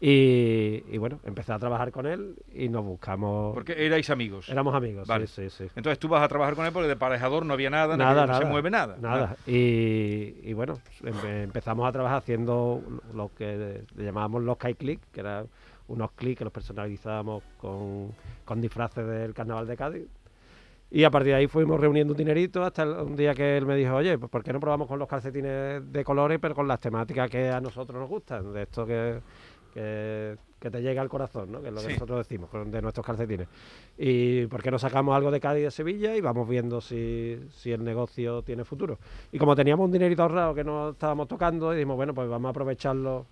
Y, 0.00 0.84
y 0.90 0.98
bueno, 0.98 1.20
empecé 1.24 1.52
a 1.52 1.58
trabajar 1.58 1.90
con 1.90 2.06
él 2.06 2.34
y 2.52 2.68
nos 2.68 2.84
buscamos, 2.84 3.54
Porque 3.54 3.86
erais 3.86 4.10
amigos. 4.10 4.48
éramos 4.50 4.74
amigos, 4.74 5.06
Vale. 5.08 5.26
sí, 5.26 5.48
sí, 5.48 5.64
sí. 5.66 5.70
Entonces 5.74 5.98
tú 5.98 6.08
vas 6.08 6.22
a 6.22 6.28
trabajar 6.28 6.54
con 6.54 6.66
él 6.66 6.72
porque 6.72 6.86
de 6.86 6.92
aparejador 6.94 7.46
no 7.46 7.54
había 7.54 7.70
nada, 7.70 7.96
no, 7.96 8.04
Nada, 8.04 8.26
no 8.26 8.34
se 8.34 8.40
nada, 8.40 8.50
mueve 8.50 8.70
nada. 8.70 8.96
Nada. 9.00 9.36
Y, 9.46 10.34
y 10.42 10.52
bueno, 10.52 10.78
empe- 11.02 11.44
empezamos 11.44 11.88
a 11.88 11.92
trabajar 11.92 12.18
haciendo 12.18 12.82
lo 13.14 13.30
que 13.36 13.84
le 13.96 14.04
llamábamos 14.04 14.42
los 14.42 14.58
Kai 14.58 14.74
Click, 14.74 15.00
que 15.12 15.20
eran 15.20 15.46
unos 15.88 16.10
clics 16.12 16.38
que 16.38 16.44
los 16.44 16.52
personalizábamos 16.52 17.42
con, 17.58 18.12
con 18.44 18.60
disfraces 18.60 19.06
del 19.06 19.32
carnaval 19.32 19.66
de 19.66 19.76
Cádiz. 19.76 20.02
Y 20.90 21.02
a 21.04 21.10
partir 21.10 21.32
de 21.32 21.38
ahí 21.38 21.46
fuimos 21.48 21.80
reuniendo 21.80 22.12
un 22.12 22.16
dinerito 22.16 22.62
hasta 22.62 22.84
un 23.02 23.16
día 23.16 23.34
que 23.34 23.56
él 23.56 23.66
me 23.66 23.74
dijo, 23.76 23.94
oye, 23.96 24.16
pues 24.18 24.30
¿por 24.30 24.42
qué 24.44 24.52
no 24.52 24.60
probamos 24.60 24.86
con 24.86 24.98
los 24.98 25.08
calcetines 25.08 25.92
de 25.92 26.04
colores, 26.04 26.38
pero 26.40 26.54
con 26.54 26.68
las 26.68 26.78
temáticas 26.80 27.28
que 27.28 27.48
a 27.50 27.60
nosotros 27.60 27.98
nos 28.00 28.08
gustan? 28.08 28.52
De 28.52 28.62
esto 28.62 28.86
que, 28.86 29.18
que, 29.74 30.36
que 30.60 30.70
te 30.70 30.80
llega 30.80 31.02
al 31.02 31.08
corazón, 31.08 31.50
¿no? 31.50 31.60
Que 31.60 31.68
es 31.68 31.74
lo 31.74 31.80
que 31.80 31.86
Sí. 31.88 31.92
nosotros 31.94 32.18
decimos, 32.18 32.48
con- 32.50 32.70
de 32.70 32.80
nuestros 32.80 33.04
calcetines. 33.04 33.48
Y 33.98 34.46
por 34.46 34.62
qué 34.62 34.70
no 34.70 34.78
sacamos 34.78 35.16
algo 35.16 35.32
de 35.32 35.40
Cádiz 35.40 35.60
y 35.62 35.64
de 35.64 35.70
Sevilla 35.72 36.14
y 36.16 36.20
vamos 36.20 36.48
viendo 36.48 36.80
si, 36.80 37.36
si 37.50 37.72
el 37.72 37.82
negocio 37.82 38.42
tiene 38.42 38.64
futuro. 38.64 38.98
Y 39.32 39.38
como 39.38 39.56
teníamos 39.56 39.84
un 39.86 39.92
dinerito 39.92 40.22
ahorrado 40.22 40.54
que 40.54 40.62
no 40.64 40.90
estábamos 40.90 41.26
tocando, 41.26 41.72
dijimos, 41.72 41.96
bueno, 41.96 42.14
pues 42.14 42.28
vamos 42.28 42.46
a 42.46 42.50
aprovecharlo 42.50 43.26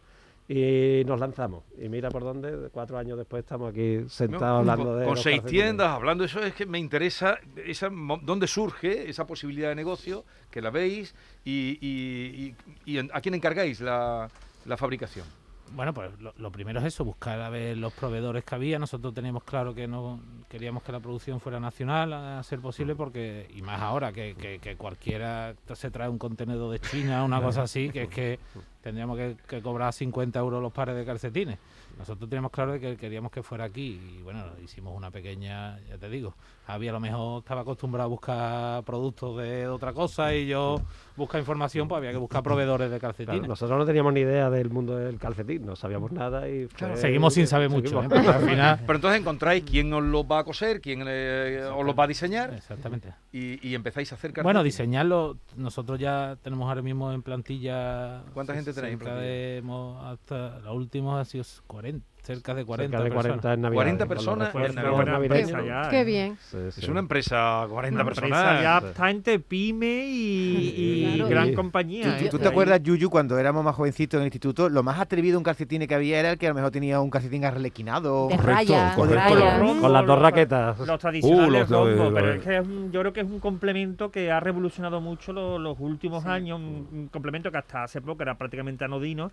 y 0.48 1.02
nos 1.06 1.18
lanzamos. 1.20 1.64
Y 1.80 1.88
mira 1.88 2.10
por 2.10 2.22
dónde, 2.22 2.68
cuatro 2.70 2.98
años 2.98 3.16
después 3.16 3.42
estamos 3.44 3.70
aquí 3.70 3.98
¿no? 4.02 4.08
sentados 4.08 4.60
hablando 4.60 4.96
de... 4.96 5.06
con 5.06 5.16
seis 5.16 5.42
tiendas, 5.44 5.88
hablando 5.88 6.22
de 6.22 6.26
eso, 6.28 6.40
es 6.40 6.54
que 6.54 6.66
me 6.66 6.78
interesa 6.78 7.38
esa, 7.64 7.88
dónde 8.22 8.46
surge 8.46 9.08
esa 9.08 9.26
posibilidad 9.26 9.70
de 9.70 9.74
negocio, 9.74 10.24
que 10.50 10.60
la 10.60 10.70
veis, 10.70 11.14
y, 11.44 11.78
y- 11.80 12.54
y- 12.86 12.96
y 12.96 12.98
a 12.98 13.20
quién 13.20 13.34
encargáis 13.34 13.80
la, 13.80 14.28
la 14.66 14.76
fabricación. 14.76 15.26
Bueno, 15.74 15.92
pues 15.92 16.10
lo, 16.20 16.32
lo 16.36 16.52
primero 16.52 16.78
es 16.80 16.86
eso, 16.86 17.04
buscar 17.04 17.40
a 17.40 17.50
ver 17.50 17.76
los 17.76 17.92
proveedores 17.92 18.44
que 18.44 18.54
había. 18.54 18.78
Nosotros 18.78 19.12
teníamos 19.12 19.42
claro 19.44 19.74
que 19.74 19.88
no 19.88 20.20
queríamos 20.48 20.82
que 20.82 20.92
la 20.92 21.00
producción 21.00 21.40
fuera 21.40 21.58
nacional, 21.58 22.12
a 22.12 22.42
ser 22.44 22.60
posible, 22.60 22.94
porque, 22.94 23.48
y 23.54 23.60
más 23.62 23.80
ahora, 23.80 24.12
que, 24.12 24.34
que- 24.36 24.58
que 24.60 24.76
cualquiera 24.76 25.54
se 25.74 25.90
trae 25.90 26.08
un 26.08 26.18
contenedor 26.18 26.70
de 26.70 26.78
China, 26.80 27.24
una 27.24 27.38
cosa 27.42 27.62
así, 27.62 27.90
que 27.90 28.02
es 28.04 28.08
que 28.08 28.38
tendríamos 28.82 29.16
que, 29.16 29.36
que 29.48 29.62
cobrar 29.62 29.92
50 29.92 30.38
euros 30.38 30.62
los 30.62 30.72
pares 30.72 30.94
de 30.94 31.04
calcetines. 31.04 31.58
Nosotros 31.98 32.28
teníamos 32.28 32.50
claro 32.50 32.72
de 32.72 32.80
que 32.80 32.96
queríamos 32.96 33.30
que 33.30 33.42
fuera 33.42 33.64
aquí 33.64 34.00
y 34.18 34.22
bueno, 34.22 34.44
hicimos 34.62 34.96
una 34.96 35.10
pequeña, 35.10 35.78
ya 35.88 35.96
te 35.98 36.08
digo, 36.08 36.34
Javi 36.66 36.88
a 36.88 36.92
lo 36.92 37.00
mejor 37.00 37.38
estaba 37.40 37.60
acostumbrado 37.60 38.06
a 38.06 38.10
buscar 38.10 38.84
productos 38.84 39.36
de 39.38 39.68
otra 39.68 39.92
cosa 39.92 40.34
y 40.34 40.46
yo 40.46 40.80
buscar 41.16 41.38
información, 41.40 41.86
pues 41.86 41.98
había 41.98 42.10
que 42.10 42.16
buscar 42.18 42.42
proveedores 42.42 42.90
de 42.90 42.98
Claro, 42.98 43.14
calcetines. 43.16 43.48
nosotros 43.48 43.78
no 43.78 43.84
teníamos 43.86 44.12
ni 44.12 44.20
idea 44.20 44.50
del 44.50 44.70
mundo 44.70 44.96
del 44.96 45.18
calcetín, 45.18 45.64
no 45.66 45.76
sabíamos 45.76 46.10
nada 46.12 46.48
y... 46.48 46.66
fue- 46.66 46.96
Seguimos 46.96 47.34
sin 47.34 47.46
saber 47.46 47.70
mucho. 47.70 48.02
¿eh? 48.02 48.08
Porque 48.08 48.28
al 48.28 48.48
final... 48.48 48.80
Pero 48.86 48.96
entonces 48.96 49.20
encontráis 49.20 49.62
quién 49.64 49.92
os 49.92 50.02
lo 50.02 50.26
va 50.26 50.40
a 50.40 50.44
coser, 50.44 50.80
quién 50.80 51.04
eh, 51.06 51.62
os 51.74 51.84
lo 51.84 51.94
va 51.94 52.04
a 52.04 52.06
diseñar, 52.08 52.52
Exactamente. 52.54 53.12
y, 53.32 53.66
y 53.68 53.74
empezáis 53.74 54.10
a 54.12 54.16
hacer 54.16 54.32
Bueno, 54.32 54.60
calcetines. 54.60 54.64
diseñarlo, 54.64 55.36
nosotros 55.56 55.98
ya 55.98 56.36
tenemos 56.42 56.68
ahora 56.68 56.82
mismo 56.82 57.12
en 57.12 57.22
plantilla. 57.22 58.22
¿Cuánta 58.32 58.54
gente 58.54 58.72
tenéis 58.72 58.94
en 58.94 58.98
plantilla? 58.98 59.20
de- 59.24 59.62
hasta 60.04 60.58
la 60.60 60.72
última 60.72 61.20
ha 61.20 61.24
sido 61.24 61.44
40, 61.66 61.83
cerca 62.22 62.54
de 62.54 62.64
40. 62.64 62.96
Cerca 62.96 63.04
de 63.04 63.10
40 63.14 63.38
personas. 63.38 63.54
en 63.54 63.60
Navidad. 63.62 63.76
40 63.76 64.06
personas 64.06 64.54
en 64.54 64.74
Navidad. 64.74 65.04
navideños. 65.06 65.50
empresa 65.50 65.82
ya. 65.84 65.90
Qué 65.90 66.00
¿eh? 66.00 66.04
bien. 66.04 66.38
Sí, 66.40 66.56
sí. 66.70 66.80
Es 66.80 66.88
una 66.88 67.00
empresa, 67.00 67.66
40 67.68 67.94
Una 68.00 68.04
personas. 68.04 68.40
empresa 68.40 68.94
ya 68.96 69.10
entre 69.10 69.38
pyme 69.40 70.06
y, 70.06 71.12
y 71.12 71.14
Claro. 71.16 71.28
gran 71.28 71.54
compañía. 71.54 72.16
¿Tú, 72.18 72.24
¿eh? 72.24 72.28
tú 72.30 72.38
te 72.38 72.48
acuerdas, 72.48 72.82
Yuyu, 72.82 73.10
cuando 73.10 73.38
éramos 73.38 73.62
más 73.64 73.74
jovencitos 73.74 74.18
en 74.18 74.22
el 74.22 74.26
instituto, 74.28 74.68
lo 74.68 74.82
más 74.82 74.98
atrevido 75.00 75.36
un 75.38 75.44
calcetín 75.44 75.86
que 75.86 75.94
había 75.94 76.18
era 76.20 76.30
el 76.32 76.38
que 76.38 76.46
a 76.46 76.50
lo 76.50 76.54
mejor 76.54 76.70
tenía 76.70 77.00
un 77.00 77.10
calcetín 77.10 77.44
arrelequinado? 77.44 78.28
De 78.28 78.36
Correcto, 78.36 78.72
raya, 78.72 78.94
correcto. 78.94 79.34
raya. 79.34 79.58
Los 79.58 79.76
Con 79.76 79.92
las 79.92 80.06
dos 80.06 80.16
los- 80.16 80.22
raquetas. 80.22 80.78
Los 80.78 80.98
tradicionales 81.00 81.48
Uh, 81.48 81.50
los 81.52 81.70
rombos, 81.70 81.96
los 81.98 82.14
pero 82.14 82.26
de- 82.28 82.36
es 82.38 82.42
que 82.42 82.56
es 82.56 82.66
un- 82.66 82.90
yo 82.92 83.00
creo 83.00 83.12
que 83.12 83.20
es 83.20 83.26
un 83.26 83.38
complemento 83.40 84.10
que 84.10 84.30
ha 84.32 84.40
revolucionado 84.40 85.00
mucho 85.00 85.32
lo- 85.32 85.58
los 85.58 85.78
últimos 85.78 86.22
Sí. 86.22 86.28
años, 86.30 86.58
un, 86.58 86.88
un 86.92 87.08
complemento 87.08 87.50
que 87.50 87.58
hasta 87.58 87.84
hace 87.84 88.00
poco 88.00 88.22
era 88.22 88.36
prácticamente 88.38 88.84
anodino 88.84 89.30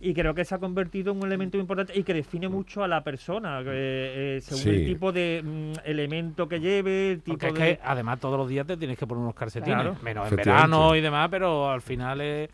y 0.00 0.14
creo 0.14 0.32
que 0.34 0.44
se 0.44 0.54
ha 0.54 0.58
convertido 0.58 1.10
en 1.12 1.18
un 1.18 1.26
elemento 1.26 1.56
muy 1.56 1.62
importante 1.62 1.98
y 1.98 2.04
que 2.04 2.14
define 2.14 2.48
mucho 2.48 2.84
a 2.84 2.88
la 2.88 3.02
persona, 3.02 3.60
que, 3.64 4.36
eh, 4.36 4.40
según 4.40 4.62
Sí. 4.62 4.70
el 4.70 4.84
tipo 4.86 5.10
de 5.12 5.42
mm, 5.44 5.72
elemento 5.88 6.48
que 6.48 6.60
lleve, 6.60 7.12
el 7.12 7.22
tipo 7.22 7.36
Porque 7.38 7.48
es 7.48 7.54
de... 7.54 7.58
que 7.76 7.80
además 7.84 8.20
todos 8.20 8.38
los 8.38 8.48
días 8.48 8.66
te 8.66 8.76
tienes 8.76 8.96
que 8.96 9.06
poner 9.06 9.22
unos 9.22 9.34
calcetines, 9.34 9.74
Claro. 9.80 9.96
menos 10.02 10.30
en 10.30 10.36
verano 10.36 10.94
y 10.94 11.00
demás, 11.00 11.28
pero 11.30 11.68
al 11.70 11.82
final 11.82 12.20
es, 12.20 12.48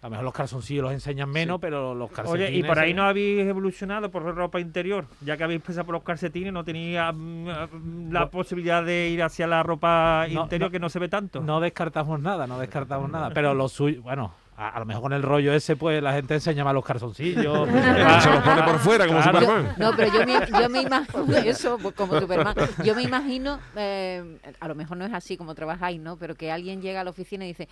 a 0.00 0.06
lo 0.06 0.10
mejor 0.10 0.24
los 0.24 0.32
calzoncillos 0.32 0.82
los 0.84 0.92
enseñan 0.92 1.28
menos, 1.28 1.60
pero 1.60 1.94
los 1.94 2.10
calcetines. 2.10 2.48
Oye, 2.50 2.58
y 2.58 2.62
por 2.62 2.78
ahí 2.78 2.92
eh, 2.92 2.94
no 2.94 3.02
habéis 3.02 3.40
evolucionado 3.46 4.10
por 4.10 4.22
ropa 4.22 4.58
interior, 4.58 5.04
ya 5.20 5.36
que 5.36 5.44
habéis 5.44 5.60
empezado 5.60 5.84
por 5.84 5.94
los 5.96 6.04
calcetines, 6.04 6.52
no 6.54 6.64
tenía 6.64 7.12
mm, 7.12 7.18
mm, 7.76 8.12
la 8.12 8.20
No. 8.20 8.30
posibilidad 8.30 8.82
de 8.82 9.08
ir 9.10 9.22
hacia 9.22 9.46
la 9.46 9.62
ropa 9.62 10.26
No, 10.30 10.44
interior 10.44 10.70
no. 10.70 10.72
que 10.72 10.78
no 10.78 10.88
se 10.88 10.98
ve 11.00 11.08
tanto. 11.10 11.40
No 11.42 11.60
descartamos 11.60 12.18
nada, 12.20 12.46
no 12.46 12.58
descartamos 12.58 13.10
nada. 13.10 13.28
Pero 13.34 13.52
lo 13.54 13.68
suyo, 13.68 14.00
bueno, 14.02 14.32
a, 14.58 14.70
a 14.70 14.78
lo 14.80 14.84
mejor 14.86 15.02
con 15.04 15.12
el 15.12 15.22
rollo 15.22 15.52
ese, 15.54 15.76
pues 15.76 16.02
la 16.02 16.12
gente 16.12 16.34
enseña 16.34 16.64
más 16.64 16.74
los 16.74 16.84
calzoncillos. 16.84 17.68
Se 18.22 18.30
los 18.30 18.42
pone 18.42 18.62
por 18.64 18.78
fuera 18.80 19.06
como 19.06 19.20
Claro. 19.22 19.40
Superman. 19.40 19.74
No, 19.78 19.92
pero 19.96 20.12
yo 20.12 20.26
me, 20.26 20.60
yo 20.60 20.68
me 20.68 20.82
imagino 20.82 21.36
eso, 21.44 21.78
pues, 21.80 21.94
como 21.94 22.18
Superman. 22.18 22.54
Yo 22.84 22.94
me 22.94 23.02
imagino, 23.04 23.60
eh, 23.76 24.38
a 24.58 24.68
lo 24.68 24.74
mejor 24.74 24.96
no 24.96 25.04
es 25.06 25.14
así 25.14 25.36
como 25.36 25.54
trabajáis, 25.54 26.00
¿no? 26.00 26.16
Pero 26.16 26.34
que 26.34 26.50
alguien 26.50 26.82
llega 26.82 27.00
a 27.00 27.04
la 27.04 27.10
oficina 27.10 27.44
y 27.44 27.48
dice, 27.48 27.68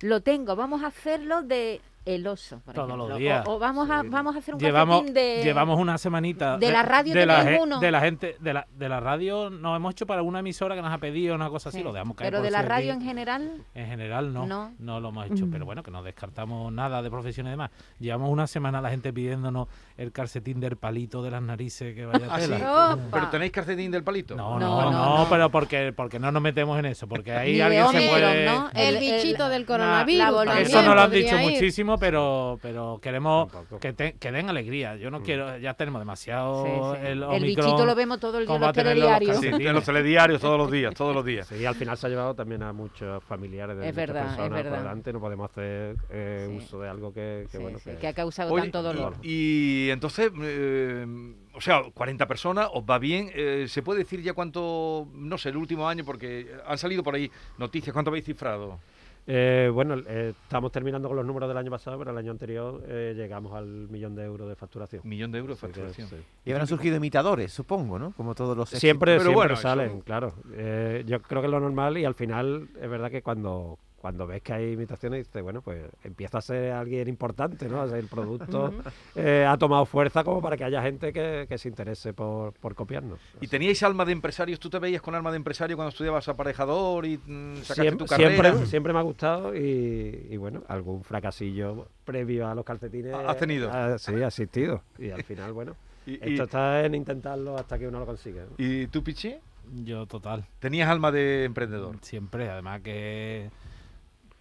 lo 0.00 0.20
tengo, 0.20 0.54
vamos 0.56 0.82
a 0.82 0.88
hacerlo 0.88 1.42
de 1.42 1.80
el 2.06 2.26
oso, 2.26 2.60
por 2.64 2.72
Todos 2.74 2.96
los 2.96 3.18
días. 3.18 3.44
O, 3.46 3.56
o 3.56 3.58
vamos, 3.58 3.90
a, 3.90 4.02
vamos 4.04 4.34
a 4.36 4.38
hacer 4.38 4.54
un 4.54 4.60
Llevamos, 4.60 5.00
calcetín 5.00 5.14
de... 5.14 5.42
llevamos 5.44 5.78
una 5.78 5.98
semanita. 5.98 6.56
de 6.56 6.70
la 6.70 6.82
radio 6.82 7.12
de 7.12 7.26
la, 7.26 7.38
tenéis 7.40 7.56
ge- 7.58 7.62
uno. 7.64 7.80
de 7.80 7.90
la 7.90 8.00
gente 8.00 8.36
de 8.40 8.54
la, 8.54 8.66
de 8.74 8.88
la 8.88 9.00
radio 9.00 9.50
nos 9.50 9.76
hemos 9.76 9.92
hecho 9.92 10.06
para 10.06 10.22
una 10.22 10.38
emisora 10.38 10.74
que 10.76 10.82
nos 10.82 10.92
ha 10.92 10.98
pedido 10.98 11.34
una 11.34 11.50
cosa 11.50 11.68
así, 11.68 11.78
Sí. 11.78 11.84
lo 11.84 11.92
dejamos 11.92 12.16
caer 12.16 12.30
Pero 12.30 12.38
por 12.38 12.44
de 12.44 12.50
la 12.52 12.62
radio 12.62 12.92
aquí- 12.92 13.00
en 13.02 13.06
general... 13.06 13.52
En 13.74 13.86
general 13.88 14.32
no, 14.32 14.46
No. 14.46 14.72
no, 14.78 15.00
lo 15.00 15.08
hemos 15.10 15.26
hecho, 15.30 15.46
pero 15.50 15.64
bueno, 15.66 15.82
que 15.82 15.90
no 15.90 16.02
descartamos 16.02 16.72
nada 16.72 17.02
de 17.02 17.10
profesión 17.10 17.48
y 17.48 17.50
demás. 17.50 17.70
Llevamos 17.98 18.30
una 18.30 18.46
semana 18.46 18.80
la 18.80 18.90
gente 18.90 19.12
pidiéndonos 19.12 19.66
el 19.96 20.12
calcetín 20.12 20.60
del 20.60 20.76
palito 20.76 21.22
de 21.22 21.30
las 21.32 21.42
narices 21.42 21.94
que 21.94 22.06
vaya 22.06 22.26
¿Ah, 22.30 22.38
tela. 22.38 22.98
¿Pero 23.10 23.28
tenéis 23.30 23.50
calcetín 23.52 23.90
del 23.90 24.04
palito? 24.04 24.36
No, 24.36 24.58
No, 24.58 24.60
no, 24.60 24.82
no, 24.82 24.90
no, 24.92 25.18
no. 25.18 25.26
pero 25.28 25.50
porque, 25.50 25.92
porque 25.92 26.18
no 26.20 26.30
nos 26.30 26.40
metemos 26.40 26.78
en 26.78 26.86
eso, 26.86 27.08
porque 27.08 27.32
ahí 27.32 27.60
alguien 27.60 27.88
se 27.88 28.08
puede... 28.08 28.44
¿no? 28.46 28.70
El, 28.74 28.98
bichito 28.98 29.48
del 29.48 29.66
coronavirus. 29.66 30.44
la 30.46 30.60
Eso 30.60 30.82
no 30.82 30.94
lo 30.94 31.00
han 31.02 31.10
dicho 31.10 31.36
ir. 31.36 31.42
muchísimo, 31.50 31.95
pero, 31.98 32.58
pero 32.62 32.98
queremos 33.02 33.50
Tampoco. 33.50 33.80
que, 33.80 33.92
te- 33.92 34.12
que 34.14 34.32
den 34.32 34.48
alegría. 34.48 34.96
Yo 34.96 35.10
no 35.10 35.22
quiero, 35.22 35.56
ya 35.58 35.74
tenemos 35.74 36.00
demasiado 36.00 36.64
Sí, 36.64 36.70
sí. 37.00 37.06
el 37.06 37.12
El, 37.18 37.22
Omicron. 37.24 37.66
bichito 37.66 37.86
lo 37.86 37.94
vemos 37.94 38.20
todo 38.20 38.38
el 38.38 38.46
día 38.46 38.54
en 38.54 38.60
¿cómo 38.60 38.60
va 38.60 38.66
los 38.68 38.76
telediarios. 38.76 39.36
Sí, 39.38 39.46
en 39.68 39.72
los 39.72 39.84
telediarios 39.84 40.40
todos 40.40 40.58
los 40.58 40.70
días, 40.70 40.94
todos 40.94 41.14
los 41.14 41.24
días. 41.24 41.46
Sí, 41.46 41.64
al 41.64 41.74
final 41.74 41.96
se 41.96 42.06
ha 42.06 42.10
llevado 42.10 42.34
también 42.34 42.62
a 42.62 42.72
muchos 42.72 43.22
familiares 43.24 43.76
de 43.76 43.88
Es 43.88 43.94
muchas 43.94 44.06
verdad, 44.08 44.22
es 44.22 44.28
personas 44.28 44.48
por 44.48 44.64
verdad. 44.64 44.78
delante. 44.78 45.12
No 45.12 45.20
podemos 45.20 45.50
hacer 45.50 45.96
eh, 46.10 46.46
Sí. 46.50 46.56
uso 46.56 46.80
de 46.80 46.88
algo 46.88 47.12
que, 47.12 47.46
que 47.50 47.56
Sí, 47.58 47.62
bueno, 47.62 47.78
sí, 47.78 47.90
que- 47.90 47.96
que 47.98 48.08
ha 48.08 48.12
causado 48.14 48.52
Oye, 48.52 48.62
tanto 48.64 48.82
dolor. 48.82 49.14
Y, 49.22 49.86
y 49.86 49.90
entonces, 49.90 50.30
eh, 50.42 51.06
o 51.54 51.60
sea, 51.60 51.82
40 51.94 52.26
personas, 52.26 52.68
os 52.72 52.82
va 52.84 52.98
bien. 52.98 53.30
Eh, 53.34 53.66
¿Se 53.68 53.82
puede 53.82 54.00
decir 54.00 54.20
ya 54.22 54.32
cuánto, 54.34 55.06
no 55.14 55.38
sé, 55.38 55.50
el 55.50 55.56
último 55.56 55.88
año, 55.88 56.04
porque 56.04 56.46
han 56.66 56.78
salido 56.78 57.02
por 57.02 57.14
ahí 57.14 57.30
noticias, 57.58 57.92
cuánto 57.92 58.10
habéis 58.10 58.24
cifrado? 58.24 58.78
Eh, 59.28 59.70
bueno, 59.74 59.96
eh, 60.06 60.34
estamos 60.42 60.70
terminando 60.70 61.08
con 61.08 61.16
los 61.16 61.26
números 61.26 61.48
del 61.48 61.58
año 61.58 61.70
pasado, 61.70 61.98
pero 61.98 62.12
el 62.12 62.18
año 62.18 62.30
anterior 62.30 62.82
eh, 62.86 63.12
llegamos 63.16 63.52
al 63.54 63.66
millón 63.88 64.14
de 64.14 64.24
euros 64.24 64.48
de 64.48 64.54
facturación. 64.54 65.02
Millón 65.04 65.32
de 65.32 65.38
euros 65.38 65.60
de 65.60 65.66
que, 65.66 65.72
facturación. 65.72 66.08
sí. 66.08 66.16
Y 66.44 66.52
habrán 66.52 66.68
surgido 66.68 66.96
imitadores, 66.96 67.52
supongo, 67.52 67.98
¿no? 67.98 68.12
Como 68.12 68.34
todos 68.36 68.56
los 68.56 68.68
Siempre, 68.70 69.12
Pero 69.14 69.22
siempre 69.22 69.34
bueno, 69.34 69.54
eso- 69.54 69.62
salen, 69.62 70.00
claro. 70.02 70.32
Eh, 70.52 71.02
yo 71.06 71.20
creo 71.22 71.40
que 71.42 71.46
es 71.46 71.50
lo 71.50 71.58
normal 71.60 71.98
y 71.98 72.04
al 72.04 72.14
final 72.14 72.68
es 72.80 72.88
verdad 72.88 73.10
que 73.10 73.22
cuando, 73.22 73.78
cuando 74.06 74.24
ves 74.24 74.40
que 74.40 74.52
hay 74.52 74.72
imitaciones 74.74 75.26
dices, 75.26 75.42
bueno, 75.42 75.62
pues 75.62 75.84
empieza 76.04 76.38
a 76.38 76.40
ser 76.40 76.70
alguien 76.70 77.08
importante, 77.08 77.68
¿no? 77.68 77.82
O 77.82 77.88
sea, 77.88 77.98
el 77.98 78.06
producto 78.06 78.72
eh, 79.16 79.44
ha 79.44 79.56
tomado 79.58 79.84
fuerza 79.84 80.22
como 80.22 80.40
para 80.40 80.56
que 80.56 80.62
haya 80.62 80.80
gente 80.80 81.12
que, 81.12 81.46
que 81.48 81.58
se 81.58 81.68
interese 81.68 82.12
por, 82.12 82.52
por 82.52 82.76
copiarnos. 82.76 83.18
¿Y 83.40 83.48
teníais 83.48 83.82
alma 83.82 84.04
de 84.04 84.12
empresarios? 84.12 84.60
¿Tú 84.60 84.70
te 84.70 84.78
veías 84.78 85.02
con 85.02 85.16
alma 85.16 85.32
de 85.32 85.38
empresario 85.38 85.74
cuando 85.74 85.88
estudiabas 85.88 86.28
aparejador 86.28 87.04
y 87.04 87.18
mm, 87.18 87.56
sacaste 87.64 87.82
Siem- 87.82 87.96
tu 87.98 88.06
carrera? 88.06 88.30
siempre, 88.52 88.66
siempre 88.66 88.92
me 88.92 89.00
ha 89.00 89.02
gustado 89.02 89.56
y, 89.56 90.28
y 90.30 90.36
bueno, 90.36 90.62
algún 90.68 91.02
fracasillo 91.02 91.88
previo 92.04 92.46
a 92.46 92.54
los 92.54 92.64
calcetines. 92.64 93.12
¿Has 93.12 93.38
tenido? 93.38 93.72
sí, 93.98 94.12
ha 94.22 94.28
existido. 94.28 94.82
Y 95.00 95.10
al 95.10 95.24
final, 95.24 95.52
bueno, 95.52 95.74
¿Y, 96.06 96.12
y- 96.12 96.18
esto 96.30 96.44
está 96.44 96.84
en 96.84 96.94
intentarlo 96.94 97.56
hasta 97.58 97.76
que 97.76 97.88
uno 97.88 97.98
lo 97.98 98.06
consigue. 98.06 98.42
¿no? 98.42 98.54
y 98.56 98.86
tú, 98.86 99.02
Pichi? 99.02 99.34
Yo 99.82 100.06
total. 100.06 100.44
¿Tenías 100.60 100.88
alma 100.88 101.10
de 101.10 101.42
emprendedor? 101.42 101.96
Siempre, 102.00 102.48
además 102.48 102.82
que 102.82 103.50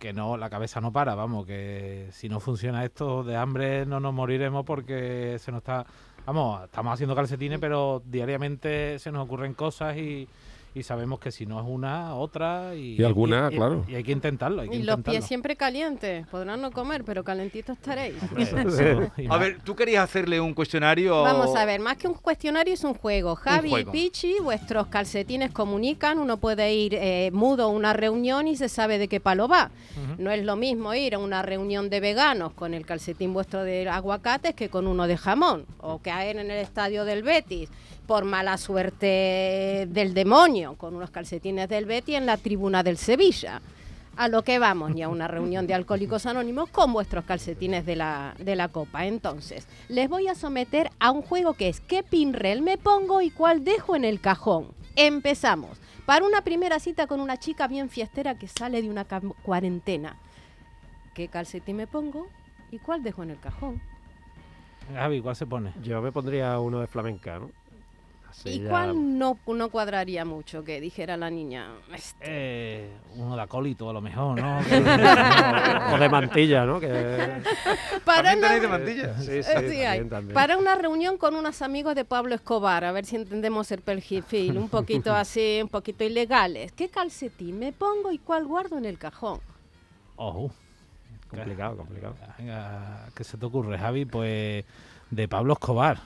que 0.05 0.13
no, 0.13 0.37
la 0.37 0.51
cabeza 0.51 0.79
no 0.79 0.91
para, 0.91 1.15
vamos, 1.15 1.47
que 1.47 2.09
si 2.11 2.29
no 2.29 2.39
funciona 2.39 2.85
esto 2.85 3.23
de 3.23 3.35
hambre 3.35 3.87
no 3.87 3.99
nos 3.99 4.13
moriremos 4.13 4.63
porque 4.63 5.37
se 5.39 5.51
nos 5.51 5.61
está, 5.61 5.83
vamos, 6.27 6.63
estamos 6.63 6.93
haciendo 6.93 7.15
calcetines, 7.15 7.57
pero 7.57 8.03
diariamente 8.05 8.99
se 8.99 9.11
nos 9.11 9.25
ocurren 9.25 9.55
cosas 9.55 9.97
y, 9.97 10.27
y 10.75 10.83
sabemos 10.83 11.19
que 11.19 11.31
si 11.31 11.45
no 11.45 11.57
es 11.57 11.65
una, 11.65 12.15
otra 12.15 12.75
y, 12.75 12.99
Y 12.99 13.03
alguna, 13.05 13.49
claro. 13.49 13.85
Y 13.87 13.95
hay 13.95 14.03
que 14.03 14.11
intentarlo, 14.11 14.61
hay 14.61 14.67
que 14.67 14.75
Y 14.75 14.83
los 14.83 14.97
intentarlo. 14.97 15.19
pies 15.19 15.25
siempre 15.25 15.55
calientes. 15.55 16.27
Podrán 16.27 16.61
no 16.61 16.71
comer, 16.71 17.05
pero 17.05 17.23
calentitos 17.23 17.77
estaréis. 17.77 18.15
A 19.29 19.37
ver, 19.37 19.61
¿tú 19.63 19.73
querías 19.73 20.03
hacerle 20.03 20.41
un 20.41 20.53
cuestionario? 20.53 21.21
Vamos 21.21 21.55
a 21.55 21.63
ver, 21.63 21.79
más 21.79 21.95
que 21.95 22.09
un 22.09 22.15
cuestionario 22.15 22.73
es 22.73 22.83
un 22.83 22.93
juego. 22.93 23.35
Javi 23.35 23.69
juego. 23.69 23.89
y 23.89 23.93
Pichi, 23.93 24.35
vuestros 24.41 24.87
calcetines 24.87 25.51
comunican, 25.51 26.19
uno 26.19 26.35
puede 26.37 26.73
ir 26.73 26.93
eh, 26.95 27.31
mudo 27.31 27.63
a 27.63 27.67
una 27.67 27.93
reunión 27.93 28.45
y 28.49 28.57
se 28.57 28.67
sabe 28.67 28.97
de 28.97 29.07
qué 29.07 29.21
palo 29.21 29.47
va. 29.47 29.71
No 30.17 30.29
es 30.29 30.43
lo 30.43 30.57
mismo 30.57 30.93
ir 30.93 31.15
a 31.15 31.19
una 31.19 31.41
reunión 31.41 31.89
de 31.89 32.01
veganos 32.01 32.51
con 32.51 32.73
el 32.73 32.85
calcetín 32.85 33.33
vuestro 33.33 33.63
de 33.63 33.87
aguacates 33.87 34.53
que 34.55 34.67
con 34.67 34.87
uno 34.87 35.07
de 35.07 35.15
jamón. 35.15 35.65
O 35.79 35.99
caer 35.99 36.35
en 36.35 36.51
el 36.51 36.57
estadio 36.57 37.05
del 37.05 37.23
Betis 37.23 37.69
por 38.05 38.25
mala 38.25 38.57
suerte 38.57 39.87
del 39.89 40.13
demonio 40.13 40.75
con 40.75 40.95
unos 40.95 41.09
calcetines 41.09 41.67
del 41.69 41.85
Betis 41.85 42.15
en 42.15 42.25
la 42.25 42.37
tribuna 42.37 42.83
del 42.83 42.97
Sevilla. 42.97 43.61
A 44.17 44.29
lo 44.29 44.43
que 44.43 44.59
vamos, 44.59 44.91
ni 44.91 45.03
a 45.03 45.09
una 45.09 45.27
reunión 45.27 45.67
de 45.67 45.73
alcohólicos 45.73 46.25
anónimos 46.25 46.69
con 46.69 46.93
vuestros 46.93 47.25
calcetines 47.25 47.85
de 47.85 47.97
la, 47.97 48.33
de 48.39 48.55
la 48.55 48.69
copa. 48.69 49.05
Entonces, 49.05 49.67
les 49.89 50.07
voy 50.07 50.29
a 50.29 50.35
someter 50.35 50.89
a 50.99 51.11
un 51.11 51.21
juego 51.21 51.53
que 51.53 51.67
es 51.67 51.81
¿qué 51.81 52.01
pinrel 52.01 52.61
me 52.61 52.77
pongo 52.77 53.21
y 53.21 53.29
cuál 53.29 53.65
dejo 53.65 53.95
en 53.95 54.05
el 54.05 54.21
cajón? 54.21 54.67
Empezamos. 54.95 55.77
Para 56.05 56.25
una 56.25 56.41
primera 56.41 56.79
cita 56.79 57.07
con 57.07 57.19
una 57.19 57.37
chica 57.37 57.67
bien 57.67 57.89
fiestera 57.89 58.37
que 58.37 58.47
sale 58.47 58.81
de 58.81 58.89
una 58.89 59.05
cuarentena. 59.43 60.15
¿Qué 61.13 61.27
calcetín 61.27 61.75
me 61.77 61.87
pongo 61.87 62.27
y 62.71 62.79
cuál 62.79 63.03
dejo 63.03 63.23
en 63.23 63.31
el 63.31 63.39
cajón? 63.39 63.81
Javi, 64.93 65.21
¿cuál 65.21 65.35
se 65.35 65.45
pone? 65.45 65.73
Yo 65.81 66.01
me 66.01 66.11
pondría 66.11 66.59
uno 66.59 66.79
de 66.79 66.87
flamenca, 66.87 67.39
¿no? 67.39 67.49
¿Y 68.43 68.59
ya- 68.61 68.69
cuál 68.69 69.17
no, 69.17 69.39
no 69.47 69.69
cuadraría 69.69 70.25
mucho? 70.25 70.63
Que 70.63 70.79
dijera 70.81 71.17
la 71.17 71.29
niña. 71.29 71.69
"Este, 71.93 72.17
Eh, 72.21 72.89
uno 73.15 73.35
de 73.35 73.41
acólito 73.41 73.89
a 73.89 73.93
lo 73.93 74.01
mejor, 74.01 74.39
¿no? 74.39 74.59
o 75.93 75.97
de 75.97 76.09
mantilla, 76.09 76.65
¿no? 76.65 76.79
Que... 76.79 76.87
Para 78.03 78.31
¿También 78.31 78.37
una- 78.39 78.47
tenéis 78.47 78.61
de 78.61 78.67
mantilla? 78.67 79.17
Sí, 79.19 79.25
sí, 79.43 79.51
Eh, 79.51 79.69
sí, 79.69 79.75
hay. 79.81 79.97
también, 79.99 80.09
también. 80.09 80.33
Para 80.33 80.57
una 80.57 80.75
reunión 80.75 81.17
con 81.17 81.35
unos 81.35 81.61
amigos 81.61 81.95
de 81.95 82.05
Pablo 82.05 82.35
Escobar, 82.35 82.83
a 82.85 82.91
ver 82.91 83.05
si 83.05 83.15
entendemos 83.15 83.71
el 83.71 83.81
perfil, 83.81 84.57
un 84.57 84.69
poquito 84.69 85.13
así, 85.15 85.59
un 85.61 85.69
poquito 85.69 86.03
ilegales. 86.03 86.71
¿Qué 86.73 86.89
calcetín 86.89 87.57
me 87.59 87.71
pongo 87.73 88.11
y 88.11 88.19
cuál 88.19 88.45
guardo 88.45 88.77
en 88.77 88.85
el 88.85 88.97
cajón? 88.97 89.39
Ojo. 90.17 90.51
Complicado, 91.29 91.75
complicado. 91.77 92.15
Venga, 92.37 93.07
¿qué 93.15 93.23
se 93.23 93.37
te 93.37 93.45
ocurre, 93.45 93.77
Javi? 93.77 94.05
Pues 94.05 94.63
de 95.09 95.27
Pablo 95.27 95.53
Escobar. 95.53 95.99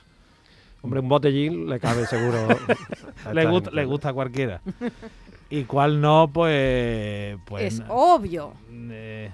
Hombre, 0.82 1.00
un 1.02 1.10
botellín 1.10 1.70
le 1.70 1.80
cabe 1.80 2.06
seguro. 2.06 2.48
le, 3.34 3.46
gusta, 3.46 3.72
le 3.72 3.86
gusta 3.86 4.10
a 4.10 4.14
cualquiera. 4.14 4.62
y 5.50 5.64
cuál 5.64 6.00
no, 6.00 6.30
pues. 6.34 7.38
pues 7.46 7.74
es 7.76 7.84
obvio. 7.90 8.54
eh, 8.92 9.30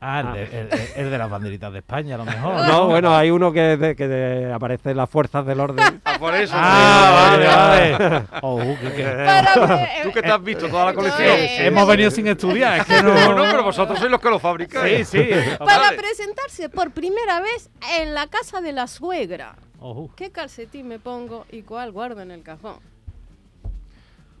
ah, 0.00 0.20
el, 0.20 0.26
Ah. 0.26 0.32
de, 0.34 0.92
el- 0.96 1.10
de 1.10 1.18
las 1.18 1.30
banderitas 1.30 1.72
de 1.72 1.78
España, 1.80 2.14
a 2.14 2.18
lo 2.18 2.24
mejor. 2.24 2.54
No, 2.66 2.86
bueno, 2.88 3.14
hay 3.14 3.30
uno 3.30 3.52
que, 3.52 3.76
de- 3.76 3.94
que 3.94 4.08
de- 4.08 4.52
aparece 4.52 4.92
en 4.92 4.96
las 4.96 5.10
fuerzas 5.10 5.44
del 5.46 5.60
orden. 5.60 6.00
Ah, 6.04 6.18
por 6.18 6.34
eso. 6.34 6.54
Ah, 6.56 7.32
Sí, 7.34 7.44
vale, 7.46 7.92
vale. 7.98 8.24
Oh, 8.42 8.58
que- 8.58 8.92
que- 8.94 9.04
Para- 9.04 9.54
¿Tú 10.04 10.12
que 10.12 10.22
te 10.22 10.30
has 10.30 10.42
visto 10.42 10.68
toda 10.68 10.86
la 10.86 10.94
colección? 10.94 11.28
Eh, 11.36 11.66
Hemos 11.66 11.86
venido 11.86 12.10
sin 12.10 12.26
estudiar, 12.28 12.78
es 12.80 12.86
que 12.86 13.02
no. 13.02 13.14
No, 13.14 13.34
no, 13.34 13.42
pero 13.50 13.62
vosotros 13.64 13.98
sois 13.98 14.10
los 14.10 14.20
que 14.20 14.30
lo 14.30 14.38
fabricáis. 14.38 15.06
Sí, 15.08 15.18
sí. 15.18 15.30
para 15.58 15.90
presentarse 15.96 16.68
por 16.68 16.92
primera 16.92 17.40
vez 17.40 17.70
en 17.98 18.14
la 18.14 18.26
casa 18.28 18.60
de 18.60 18.72
la 18.72 18.86
suegra. 18.86 19.56
Ojo. 19.82 20.10
¿Qué 20.16 20.30
calcetín 20.30 20.88
me 20.88 20.98
pongo 20.98 21.44
y 21.50 21.62
cuál 21.62 21.90
guardo 21.92 22.20
en 22.22 22.30
el 22.30 22.42
cajón? 22.42 22.76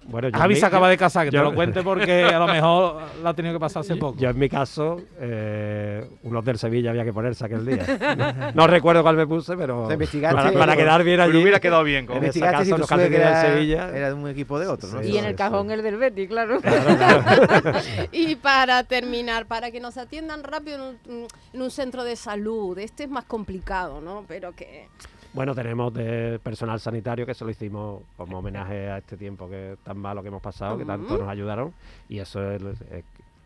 Bueno, 0.04 0.30
yo 0.30 0.36
Javi 0.36 0.56
se 0.56 0.66
acaba 0.66 0.88
de 0.88 0.96
casar, 0.96 1.26
que 1.26 1.30
te 1.30 1.36
yo- 1.36 1.44
lo 1.44 1.54
cuente 1.54 1.80
porque 1.84 2.24
a 2.24 2.38
lo 2.40 2.48
mejor 2.48 3.02
la 3.22 3.30
ha 3.30 3.34
tenido 3.34 3.54
que 3.54 3.60
pasar 3.60 3.82
hace 3.82 3.94
poco. 3.94 4.18
Yo 4.18 4.30
en 4.30 4.38
mi 4.38 4.48
caso, 4.48 5.00
eh, 5.20 6.04
unos 6.24 6.44
del 6.44 6.58
Sevilla 6.58 6.90
había 6.90 7.04
que 7.04 7.12
ponerse 7.12 7.44
aquel 7.44 7.64
día. 7.64 7.86
No, 8.16 8.52
no 8.54 8.66
recuerdo 8.66 9.04
cuál 9.04 9.14
me 9.16 9.28
puse, 9.28 9.56
pero 9.56 9.86
para, 9.86 10.52
para 10.52 10.76
quedar 10.76 11.04
bien 11.04 11.18
Pero 11.20 11.30
allí. 11.30 11.40
hubiera 11.40 11.60
quedado 11.60 11.84
bien. 11.84 12.06
con- 12.06 12.16
En 12.16 12.24
esa 12.24 12.36
Investigaste 12.38 12.64
si 12.64 12.70
los 12.72 12.88
del 12.88 13.12
Sevilla. 13.40 13.90
era 13.96 14.08
de 14.08 14.14
un 14.14 14.28
equipo 14.28 14.58
de 14.58 14.66
otro, 14.66 14.88
¿no? 14.88 15.02
Sí, 15.04 15.10
Y 15.10 15.18
en 15.18 15.24
el 15.24 15.36
cajón 15.36 15.70
el 15.70 15.82
del 15.84 15.96
Betty, 15.96 16.26
claro. 16.26 16.58
Y 18.10 18.34
para 18.36 18.82
terminar, 18.82 19.46
para 19.46 19.70
que 19.70 19.78
nos 19.78 19.98
atiendan 19.98 20.42
rápido 20.42 20.76
en 20.78 20.98
un, 21.14 21.26
en 21.52 21.62
un 21.62 21.70
centro 21.70 22.02
de 22.02 22.16
salud, 22.16 22.76
este 22.78 23.04
es 23.04 23.08
más 23.08 23.24
complicado, 23.24 24.00
¿no? 24.00 24.24
Pero 24.26 24.50
que... 24.52 24.88
Bueno, 25.34 25.54
tenemos 25.54 25.94
de 25.94 26.38
personal 26.42 26.78
sanitario 26.78 27.24
que 27.24 27.32
se 27.34 27.44
lo 27.44 27.50
hicimos 27.50 28.02
como 28.16 28.38
homenaje 28.38 28.90
a 28.90 28.98
este 28.98 29.16
tiempo 29.16 29.48
que 29.48 29.76
tan 29.82 29.98
malo 29.98 30.20
que 30.22 30.28
hemos 30.28 30.42
pasado, 30.42 30.76
que 30.76 30.84
tanto 30.84 31.16
nos 31.16 31.28
ayudaron. 31.28 31.72
Y 32.08 32.18
eso 32.18 32.50
es, 32.50 32.62
es- 32.62 33.04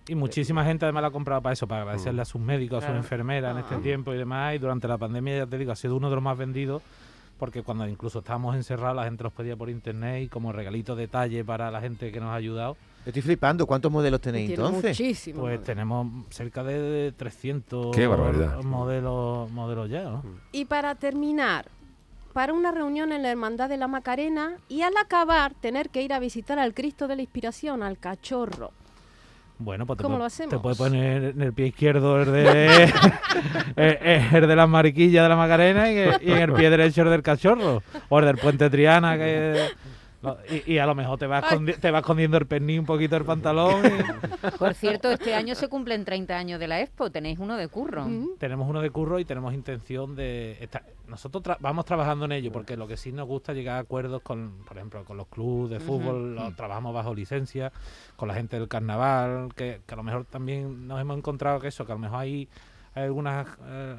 Y 0.09 0.15
muchísima 0.15 0.65
gente 0.65 0.85
además 0.85 1.03
la 1.03 1.09
ha 1.09 1.11
comprado 1.13 1.43
para 1.43 1.53
eso, 1.53 1.67
para 1.67 1.83
agradecerle 1.83 2.23
a 2.23 2.25
sus 2.25 2.41
médicos, 2.41 2.83
a 2.85 2.89
sus 2.89 2.97
enfermeras 2.97 3.53
en 3.53 3.59
este 3.59 3.75
Ah. 3.75 3.81
tiempo 3.81 4.15
y 4.15 4.17
demás. 4.17 4.55
Y 4.55 4.59
durante 4.59 4.87
la 4.87 4.99
pandemia, 4.99 5.39
ya 5.39 5.47
te 5.47 5.59
digo, 5.59 5.73
ha 5.73 5.77
sido 5.77 5.97
uno 5.97 6.09
de 6.11 6.15
los 6.17 6.23
más 6.25 6.39
vendidos 6.39 6.81
porque 7.39 7.63
cuando 7.63 7.87
incluso 7.89 8.21
estábamos 8.21 8.55
encerrados 8.57 8.97
la 8.97 9.05
gente 9.05 9.23
los 9.25 9.33
pedía 9.33 9.57
por 9.57 9.69
internet 9.69 10.23
y 10.23 10.29
como 10.29 10.53
regalito 10.53 10.95
detalle 10.97 11.45
para 11.45 11.71
la 11.71 11.81
gente 11.81 12.11
que 12.13 12.19
nos 12.21 12.31
ha 12.31 12.35
ayudado, 12.35 12.77
Estoy 13.05 13.23
flipando. 13.23 13.67
¿Cuántos 13.67 13.93
modelos 13.93 14.21
tenéis 14.21 14.49
tiene 14.49 14.65
entonces? 14.65 14.99
muchísimo. 14.99 15.41
pues 15.43 15.63
tenemos 15.63 16.09
cerca 16.31 16.65
de 16.65 17.13
300 17.17 17.95
Qué 17.95 18.07
barbaridad. 18.09 18.63
modelos 18.65 19.49
modelos 19.53 19.89
ya, 19.91 20.03
¿no? 20.05 20.25
Y 20.51 20.65
para 20.65 20.95
terminar, 20.97 21.67
para 22.37 22.53
una 22.53 22.71
reunión 22.71 23.13
en 23.13 23.23
la 23.23 23.31
Hermandad 23.31 23.67
de 23.71 23.79
la 23.79 23.89
Macarena 23.89 24.57
y 24.69 24.83
al 24.83 24.95
acabar 24.99 25.55
tener 25.55 25.89
que 25.89 26.03
ir 26.03 26.13
a 26.13 26.19
visitar 26.19 26.59
al 26.59 26.75
Cristo 26.75 27.09
de 27.09 27.17
la 27.17 27.23
Inspiración, 27.23 27.83
al 27.83 27.97
cachorro. 27.99 28.73
Bueno, 29.59 29.87
pues 29.87 29.97
te, 29.97 30.03
¿Cómo 30.03 30.17
puede- 30.19 30.25
lo 30.25 30.29
te 30.29 30.35
hacemos? 30.45 30.61
puede 30.63 30.77
poner 30.77 31.25
en 31.35 31.41
el 31.41 31.55
pie 31.55 31.69
izquierdo 31.69 32.21
el 32.21 32.31
de, 32.31 32.85
el, 33.77 34.35
el 34.35 34.49
de 34.49 34.55
las 34.55 34.69
mariquillas 34.69 35.23
de 35.25 35.29
la 35.31 35.37
Macarena 35.37 35.91
y, 35.91 35.97
el- 35.97 36.17
y 36.23 36.31
en 36.33 36.39
el 36.41 36.53
pie 36.53 36.69
derecho 36.69 37.01
el 37.05 37.09
del 37.09 37.23
cachorro. 37.23 37.83
O 38.11 38.19
el 38.19 38.27
del 38.27 38.37
puente 38.37 38.69
Triana. 38.69 39.17
Que, 39.17 39.69
y, 40.51 40.75
y 40.75 40.79
a 40.79 40.87
lo 40.87 40.95
mejor 40.95 41.19
te 41.19 41.27
va, 41.27 41.43
te 41.81 41.91
va 41.91 41.99
escondiendo 42.01 42.37
el 42.37 42.47
pernil 42.47 42.81
un 42.81 42.87
poquito 42.87 43.17
el 43.17 43.25
pantalón. 43.27 43.83
y- 43.87 44.57
Por 44.59 44.75
cierto, 44.75 45.11
este 45.11 45.35
año 45.35 45.55
se 45.55 45.69
cumplen 45.69 46.05
30 46.05 46.37
años 46.37 46.59
de 46.61 46.67
la 46.69 46.81
Expo. 46.81 47.11
Tenéis 47.11 47.39
uno 47.39 47.57
de 47.57 47.69
curro. 47.69 48.07
tenemos 48.39 48.69
uno 48.69 48.81
de 48.81 48.91
curro 48.91 49.19
y 49.19 49.25
tenemos 49.25 49.55
intención 49.55 50.17
de 50.17 50.59
estar- 50.61 50.83
nosotros 51.07 51.45
tra- 51.45 51.57
vamos 51.61 51.85
trabajando 51.85 52.25
en 52.25 52.33
ello 52.33 52.51
porque 52.51 52.77
lo 52.77 52.89
que 52.89 52.97
sí 52.97 53.13
nos 53.13 53.27
gusta 53.29 53.53
es 53.53 53.59
llegar 53.59 53.77
a 53.77 53.81
acuerdos 53.81 54.23
con 54.23 54.65
por 54.67 54.77
ejemplo 54.77 55.05
con 55.05 55.17
los 55.17 55.29
clubes 55.29 55.71
de 55.71 55.79
fútbol 55.81 56.35
lo 56.35 56.53
trabajamos 56.55 56.93
bajo 56.93 57.15
licencia 57.15 57.71
con 58.17 58.27
la 58.27 58.35
gente 58.35 58.59
del 58.59 58.67
carnaval 58.67 59.51
que, 59.55 59.83
que 59.87 59.95
a 59.95 59.97
lo 59.97 60.03
mejor 60.03 60.25
también 60.25 60.89
nos 60.89 61.01
hemos 61.01 61.17
encontrado 61.17 61.61
que 61.61 61.69
eso 61.69 61.87
que 61.87 61.93
a 61.93 61.95
lo 61.95 62.01
mejor 62.01 62.19
hay, 62.19 62.49
hay 62.95 63.05
algunas 63.05 63.47
eh, 63.67 63.95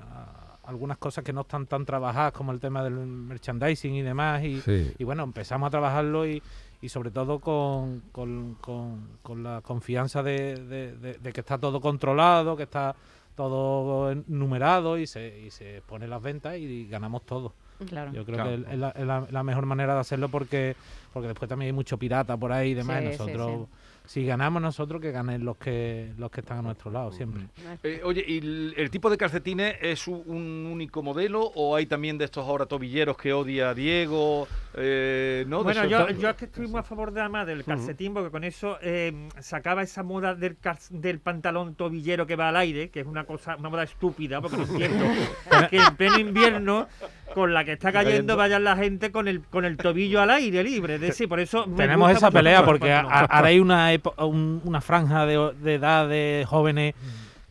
algunas 0.67 0.97
cosas 0.97 1.23
que 1.23 1.33
no 1.33 1.41
están 1.41 1.65
tan 1.65 1.85
trabajadas 1.85 2.31
como 2.33 2.51
el 2.51 2.59
tema 2.59 2.83
del 2.83 2.93
merchandising 2.93 3.95
y 3.95 4.01
demás 4.03 4.43
y, 4.43 4.61
Sí. 4.61 4.93
y 4.97 5.03
bueno 5.03 5.23
empezamos 5.23 5.67
a 5.67 5.71
trabajarlo 5.71 6.27
y 6.27 6.41
y 6.79 6.89
sobre 6.89 7.09
todo 7.09 7.39
con, 7.39 8.03
con, 8.11 8.53
con- 8.61 9.07
con 9.23 9.41
la 9.41 9.61
confianza 9.61 10.21
de, 10.21 10.57
de- 10.63 10.95
de- 10.95 11.13
de 11.15 11.33
que 11.33 11.39
está 11.39 11.57
todo 11.57 11.81
controlado, 11.81 12.55
que 12.55 12.61
está 12.63 12.95
todo 13.35 14.13
numerado 14.27 14.97
y 14.97 15.07
se, 15.07 15.39
y 15.39 15.49
se 15.51 15.81
pone 15.87 16.07
las 16.07 16.21
ventas 16.21 16.55
y 16.57 16.87
ganamos 16.87 17.23
todo. 17.25 17.53
Claro. 17.87 18.11
Yo 18.11 18.25
creo 18.25 18.35
Claro. 18.37 18.49
que 18.65 18.73
es 18.73 18.77
la, 18.79 18.89
es 18.89 19.05
la- 19.05 19.27
la 19.29 19.43
mejor 19.43 19.65
manera 19.65 19.93
de 19.95 19.99
hacerlo 20.01 20.29
porque 20.29 20.75
porque 21.13 21.29
después 21.29 21.47
también 21.49 21.67
hay 21.69 21.73
mucho 21.73 21.97
pirata 21.97 22.37
por 22.37 22.51
ahí 22.51 22.71
y 22.71 22.73
demás. 22.75 23.01
y 23.03 23.07
Sí, 23.07 23.13
sí, 23.13 23.17
nosotros, 23.19 23.67
si 24.07 24.25
ganamos 24.25 24.61
nosotros, 24.61 25.01
que 25.01 25.11
ganen 25.11 25.45
los 25.45 25.57
que 25.57 26.11
los 26.17 26.31
que 26.31 26.39
están 26.41 26.57
a 26.59 26.61
nuestro 26.63 26.89
lado 26.89 27.11
siempre. 27.11 27.43
Eh, 27.83 28.01
oye, 28.03 28.23
¿y 28.27 28.37
el, 28.39 28.73
el 28.77 28.89
tipo 28.89 29.09
de 29.09 29.17
calcetines 29.17 29.75
es 29.81 30.07
un 30.07 30.67
único 30.71 31.03
modelo 31.03 31.41
o 31.55 31.75
hay 31.75 31.85
también 31.85 32.17
de 32.17 32.25
estos 32.25 32.45
ahora 32.47 32.65
tobilleros 32.65 33.17
que 33.17 33.33
odia 33.33 33.73
Diego? 33.73 34.47
Eh, 34.75 35.45
Bueno, 35.47 35.85
yo, 35.85 36.09
yo 36.09 36.29
es 36.29 36.35
que 36.35 36.45
estoy 36.45 36.67
muy 36.67 36.79
a 36.79 36.83
favor 36.83 37.11
de 37.11 37.21
además 37.21 37.47
del 37.47 37.63
calcetín, 37.63 38.13
porque 38.13 38.31
con 38.31 38.43
eso 38.43 38.77
eh, 38.81 39.27
sacaba 39.39 39.83
esa 39.83 40.03
moda 40.03 40.35
del, 40.35 40.57
cal- 40.57 40.77
del 40.89 41.19
pantalón 41.19 41.75
tobillero 41.75 42.25
que 42.27 42.35
va 42.35 42.49
al 42.49 42.57
aire, 42.57 42.89
que 42.89 43.01
es 43.01 43.07
una 43.07 43.25
cosa, 43.25 43.55
una 43.57 43.69
moda 43.69 43.83
estúpida, 43.83 44.39
porque 44.41 44.57
no 44.57 44.63
entiendo 44.63 45.05
que 45.69 45.77
en 45.77 45.95
pleno 45.95 46.19
invierno, 46.19 46.87
con 47.33 47.53
la 47.53 47.65
que 47.65 47.73
está 47.73 47.91
cayendo, 47.91 48.37
vayan 48.37 48.63
la 48.63 48.75
gente 48.77 49.11
con 49.11 49.27
el 49.27 49.41
con 49.41 49.65
el 49.65 49.77
tobillo 49.77 50.21
al 50.21 50.29
aire 50.31 50.63
libre. 50.63 50.95
Es 50.95 51.01
decir, 51.01 51.27
por 51.27 51.39
eso 51.39 51.65
Tenemos 51.75 52.11
esa 52.11 52.31
pelea 52.31 52.59
el 52.59 52.65
porque 52.65 52.91
hay 52.91 53.59
una, 53.59 53.96
un- 54.17 54.61
una 54.65 54.81
franja 54.81 55.25
de, 55.25 55.53
de 55.61 55.73
edad 55.75 56.07
de 56.07 56.45
jóvenes 56.47 56.95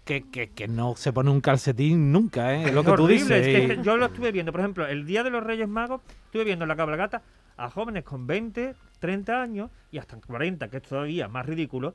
que, 0.04 0.22
que, 0.30 0.50
que 0.50 0.68
no 0.68 0.94
se 0.96 1.12
pone 1.12 1.30
un 1.30 1.40
calcetín 1.40 2.12
nunca, 2.12 2.54
¿eh? 2.54 2.64
es 2.66 2.72
lo 2.74 2.84
que 2.84 2.92
tú 2.92 3.06
dices. 3.08 3.46
es 3.46 3.68
que 3.68 3.74
y- 3.74 3.82
yo 3.82 3.96
lo 3.96 4.06
estuve 4.06 4.30
viendo, 4.32 4.52
por 4.52 4.60
ejemplo, 4.60 4.86
el 4.86 5.04
día 5.04 5.22
de 5.24 5.30
los 5.30 5.42
Reyes 5.42 5.68
Magos, 5.68 6.00
estuve 6.26 6.44
viendo 6.44 6.64
en 6.64 6.68
la 6.68 6.76
cabalgata 6.76 7.22
a 7.56 7.70
jóvenes 7.70 8.04
con 8.04 8.26
20, 8.26 8.74
30 9.00 9.42
años 9.42 9.70
y 9.90 9.98
hasta 9.98 10.16
40, 10.20 10.68
que 10.68 10.76
es 10.76 10.82
todavía 10.82 11.26
más 11.28 11.44
ridículo, 11.46 11.94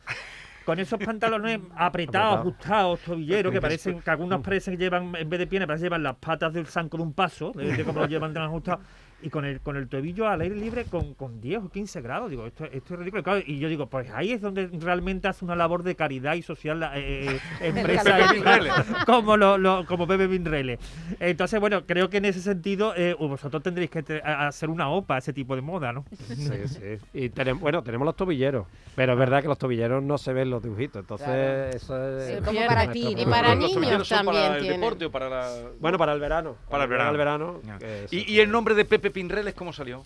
con 0.66 0.80
esos 0.80 1.00
pantalones 1.06 1.60
apretados, 1.76 2.40
ajustados, 2.40 3.00
tobilleros, 3.00 3.52
que 3.54 3.62
parecen, 3.62 4.02
que 4.02 4.10
algunos 4.12 4.42
parecen 4.42 4.74
que 4.78 4.84
llevan, 4.84 5.16
en 5.16 5.30
vez 5.30 5.40
de 5.40 5.48
piernas, 5.48 5.68
parece 5.68 5.84
que 5.84 5.86
llevan 5.86 6.04
las 6.04 6.16
patas 6.18 6.52
del 6.54 6.66
zanco 6.68 6.98
de 6.98 7.04
un 7.04 7.14
paso, 7.14 7.52
de, 7.56 7.76
de 7.78 7.84
cómo 7.86 8.02
lo 8.02 8.08
llevan 8.08 8.34
tan 8.34 8.44
ajustados. 8.44 8.82
Y 9.24 9.30
con 9.30 9.46
el, 9.46 9.60
con 9.62 9.78
el 9.78 9.88
tobillo 9.88 10.28
al 10.28 10.42
aire 10.42 10.56
libre 10.56 10.86
con, 10.86 11.14
con 11.14 11.40
10 11.42 11.64
o 11.66 11.70
15 11.70 12.02
grados, 12.02 12.30
digo, 12.30 12.48
esto, 12.48 12.66
esto 12.66 12.94
es 12.96 13.00
ridículo. 13.00 13.24
Claro, 13.24 13.42
y 13.46 13.60
yo 13.60 13.70
digo, 13.70 13.88
pues 13.88 14.10
ahí 14.12 14.32
es 14.32 14.42
donde 14.42 14.68
realmente 14.80 15.28
hace 15.28 15.46
una 15.46 15.56
labor 15.56 15.84
de 15.84 15.96
caridad 15.96 16.34
y 16.36 16.42
social 16.42 16.80
la 16.80 16.98
eh, 16.98 17.28
eh, 17.36 17.40
empresa 17.62 18.18
como 19.06 19.38
lo, 19.38 19.58
lo- 19.58 19.86
como 19.86 20.08
Pepe 20.08 20.28
Pinrele. 20.28 20.80
Entonces, 21.20 21.60
bueno, 21.60 21.86
creo 21.86 22.10
que 22.10 22.18
en 22.18 22.26
ese 22.26 22.42
sentido 22.42 22.94
eh, 22.96 23.16
vosotros 23.20 23.62
tendréis 23.62 23.90
que 23.92 24.04
hacer 24.24 24.70
una 24.70 24.90
OPA 24.90 25.16
a 25.16 25.18
ese 25.20 25.34
tipo 25.34 25.56
de 25.56 25.62
moda, 25.62 25.94
¿no? 25.94 26.04
Sí, 26.28 26.36
sí. 26.68 26.80
Y 27.14 27.30
tenemos, 27.30 27.62
bueno, 27.62 27.84
tenemos 27.84 28.06
los 28.06 28.16
tobilleros, 28.16 28.66
pero 28.96 29.14
es 29.14 29.20
verdad 29.20 29.42
que 29.42 29.48
los 29.48 29.58
tobilleros 29.58 30.02
no 30.04 30.18
se 30.18 30.34
ven 30.34 30.50
los 30.50 30.64
dibujitos, 30.64 31.02
entonces 31.02 31.28
Claro. 31.28 31.70
eso 31.70 32.18
es... 32.20 32.38
Sí, 32.40 32.44
como 32.44 32.66
para 32.66 32.92
ti, 32.92 33.16
y 33.18 33.26
para 33.26 33.56
¿Los 33.56 33.76
niños 33.76 34.08
son 34.08 34.26
para 34.26 34.38
también 34.40 34.54
el 34.54 34.62
tienen. 34.62 34.82
deporte 34.82 35.06
o 35.06 35.12
para 35.12 35.30
la...? 35.30 35.50
Bueno, 35.80 35.98
para 35.98 36.14
el 36.14 36.20
verano. 36.20 36.56
Para 36.70 36.86
el 36.86 36.90
verano. 36.90 37.12
el 37.12 37.18
verano. 37.18 37.62
¿Y, 38.10 38.32
y 38.34 38.40
el 38.40 38.50
nombre 38.52 38.74
de 38.76 38.86
Pepe 38.86 39.11
Pinreles 39.12 39.54
cómo 39.54 39.72
salió? 39.74 40.04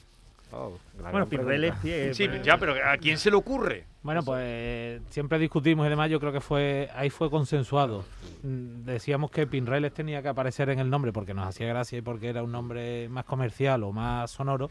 Oh, 0.52 0.78
Bueno, 1.00 1.12
gran 1.12 1.28
Pinrele 1.30 1.68
pregunta. 1.72 1.82
pie, 1.82 2.14
Sí, 2.14 2.24
eh, 2.26 2.42
ya, 2.44 2.58
pero 2.58 2.76
¿a 2.88 2.98
quién 2.98 3.18
se 3.18 3.30
le 3.32 3.36
ocurre? 3.36 3.86
Bueno, 4.04 4.24
pues 4.24 5.02
siempre 5.10 5.40
discutimos 5.40 5.86
y 5.88 5.90
demás, 5.90 6.10
yo 6.10 6.20
creo 6.20 6.32
que 6.32 6.40
fue 6.40 6.90
ahí 6.96 7.10
fue 7.10 7.30
consensuado. 7.32 8.06
Mm, 8.44 8.86
Decíamos 8.86 9.32
que 9.32 9.48
Pinreles 9.48 9.94
tenía 9.94 10.22
que 10.22 10.28
aparecer 10.30 10.70
en 10.70 10.80
el 10.80 10.90
nombre 10.90 11.12
porque 11.12 11.34
nos 11.34 11.48
hacía 11.48 11.68
gracia 11.68 11.98
y 11.98 12.02
porque 12.02 12.30
era 12.30 12.44
un 12.44 12.52
nombre 12.52 13.10
más 13.10 13.26
comercial 13.26 13.84
o 13.84 13.92
más 13.92 14.30
sonoro. 14.32 14.70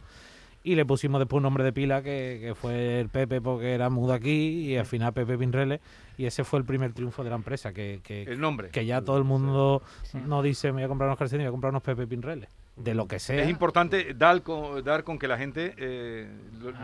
Y 0.62 0.77
le 0.77 0.87
pusimos 0.87 1.18
después 1.20 1.38
un 1.38 1.42
nombre 1.42 1.62
de 1.64 1.75
pila 1.75 2.03
que, 2.03 2.38
que 2.40 2.55
fue 2.55 2.99
el 3.01 3.11
Pepe 3.11 3.42
porque 3.42 3.75
era 3.75 3.90
mudo 3.90 4.14
aquí 4.14 4.70
y 4.70 4.77
al 4.79 4.87
final 4.87 5.12
Pepe 5.12 5.37
Pinreles. 5.37 5.81
Y 6.16 6.25
ese 6.25 6.42
fue 6.44 6.59
el 6.61 6.64
primer 6.64 6.94
triunfo 6.94 7.23
de 7.25 7.29
la 7.31 7.37
empresa, 7.37 7.75
que, 7.75 8.01
que, 8.03 8.23
El 8.23 8.40
nombre. 8.40 8.70
que 8.70 8.87
ya 8.87 9.03
todo 9.03 9.18
el 9.18 9.25
mundo 9.25 9.83
no 10.27 10.40
dice 10.40 10.68
me 10.68 10.75
voy 10.75 10.83
a 10.85 10.88
comprar 10.88 11.09
unos 11.09 11.18
calcetines, 11.18 11.44
me 11.44 11.51
voy 11.51 11.53
a 11.53 11.57
comprar 11.57 11.70
unos 11.73 11.83
Pepe 11.83 12.07
Pinreles. 12.07 12.49
De 12.77 12.93
lo 12.93 13.07
que 13.07 13.21
sea. 13.21 13.41
Es 13.43 13.49
importante 13.49 14.15
dar 14.15 14.43
con, 14.43 14.83
dar 14.83 15.05
con 15.05 15.17
que 15.17 15.29
la 15.29 15.39
gente 15.39 15.75
eh, 15.77 16.29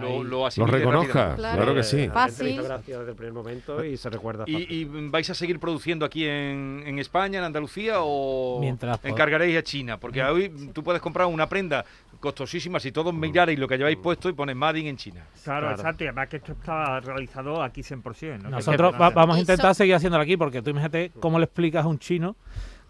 lo, 0.01 0.23
lo, 0.23 0.23
lo 0.23 0.49
Lo 0.57 0.67
reconozca, 0.67 1.35
claro, 1.35 1.57
Claro. 1.57 1.75
que 1.75 1.83
sí. 1.83 2.09
Fácil. 2.09 2.47
le 2.47 2.53
hizo 2.53 2.63
gracia 2.63 2.99
desde 2.99 3.11
el 3.11 3.17
primer 3.17 3.33
momento 3.35 3.85
y 3.85 3.97
se 3.97 4.09
recuerda. 4.09 4.45
¿Y, 4.47 4.73
y 4.73 4.85
vais 4.85 5.29
a 5.31 5.35
seguir 5.35 5.59
produciendo 5.59 6.05
aquí 6.07 6.25
en, 6.25 6.85
en 6.87 6.99
España, 7.01 7.41
en 7.41 7.45
Andalucía 7.45 7.95
o 7.99 8.59
Mientras 8.61 9.05
encargaréis 9.05 9.59
a 9.59 9.63
China? 9.65 9.99
Porque 9.99 10.23
hoy 10.23 10.71
tú 10.73 10.85
puedes 10.85 11.03
comprar 11.03 11.27
una 11.27 11.49
prenda 11.49 11.85
costosísima 12.21 12.79
si 12.79 12.93
todos 12.93 13.13
mirarais 13.13 13.59
lo 13.59 13.67
que 13.67 13.77
lleváis 13.79 13.97
puesto 13.97 14.29
y 14.29 14.33
pones 14.33 14.55
Made 14.55 14.79
in 14.79 14.87
en 14.89 14.97
China. 14.97 15.25
Claro, 15.43 15.61
Claro. 15.69 15.77
exacto. 15.77 16.05
Y 16.05 16.07
además 16.07 16.29
que 16.29 16.37
esto 16.37 16.53
está 16.53 17.01
realizado 17.01 17.63
aquí 17.65 17.83
100%. 17.83 18.39
¿no? 18.43 18.51
Nosotros 18.51 18.95
va- 19.01 19.11
vamos 19.11 19.37
a 19.39 19.41
intentar 19.41 19.75
seguir 19.75 19.95
haciéndolo 19.97 20.23
aquí, 20.23 20.37
porque 20.37 20.63
tú 20.63 20.71
imagínate 20.71 21.11
cómo 21.19 21.39
le 21.41 21.47
explicas 21.47 21.85
a 21.85 21.89
un 21.89 21.99
chino 21.99 22.37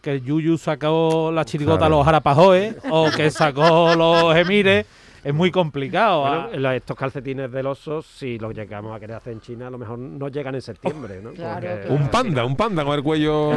que 0.01 0.21
Yuyu 0.21 0.57
sacó 0.59 1.31
la 1.33 1.45
chirigota 1.45 1.79
Claro. 1.79 1.95
a 1.95 1.99
los 1.99 2.05
Jarapajoes 2.07 2.75
o 2.91 3.11
que 3.11 3.31
sacó 3.31 3.95
los 3.95 4.35
Emires. 4.37 4.87
Es 5.23 5.35
muy 5.35 5.51
complicado. 5.51 6.23
Bueno, 6.23 6.69
ah. 6.69 6.77
estos 6.77 6.97
calcetines 6.97 7.51
del 7.51 7.67
oso, 7.67 8.03
si 8.03 8.39
los 8.39 8.55
llegamos 8.55 8.97
a 8.97 9.01
querer 9.01 9.17
hacer 9.17 9.33
en 9.33 9.41
China, 9.41 9.67
a 9.67 9.71
lo 9.71 9.79
mejor 9.79 9.99
no 9.99 10.29
llegan 10.29 10.55
en 10.55 10.63
septiembre, 10.63 11.21
¿no? 11.23 11.33
Claro, 11.33 11.61
Porque- 11.61 11.81
claro. 11.83 11.95
Un 11.95 12.09
panda, 12.09 12.45
un 12.45 12.57
panda 12.57 12.85
con 12.85 12.95
el 12.95 13.03
cuello. 13.03 13.53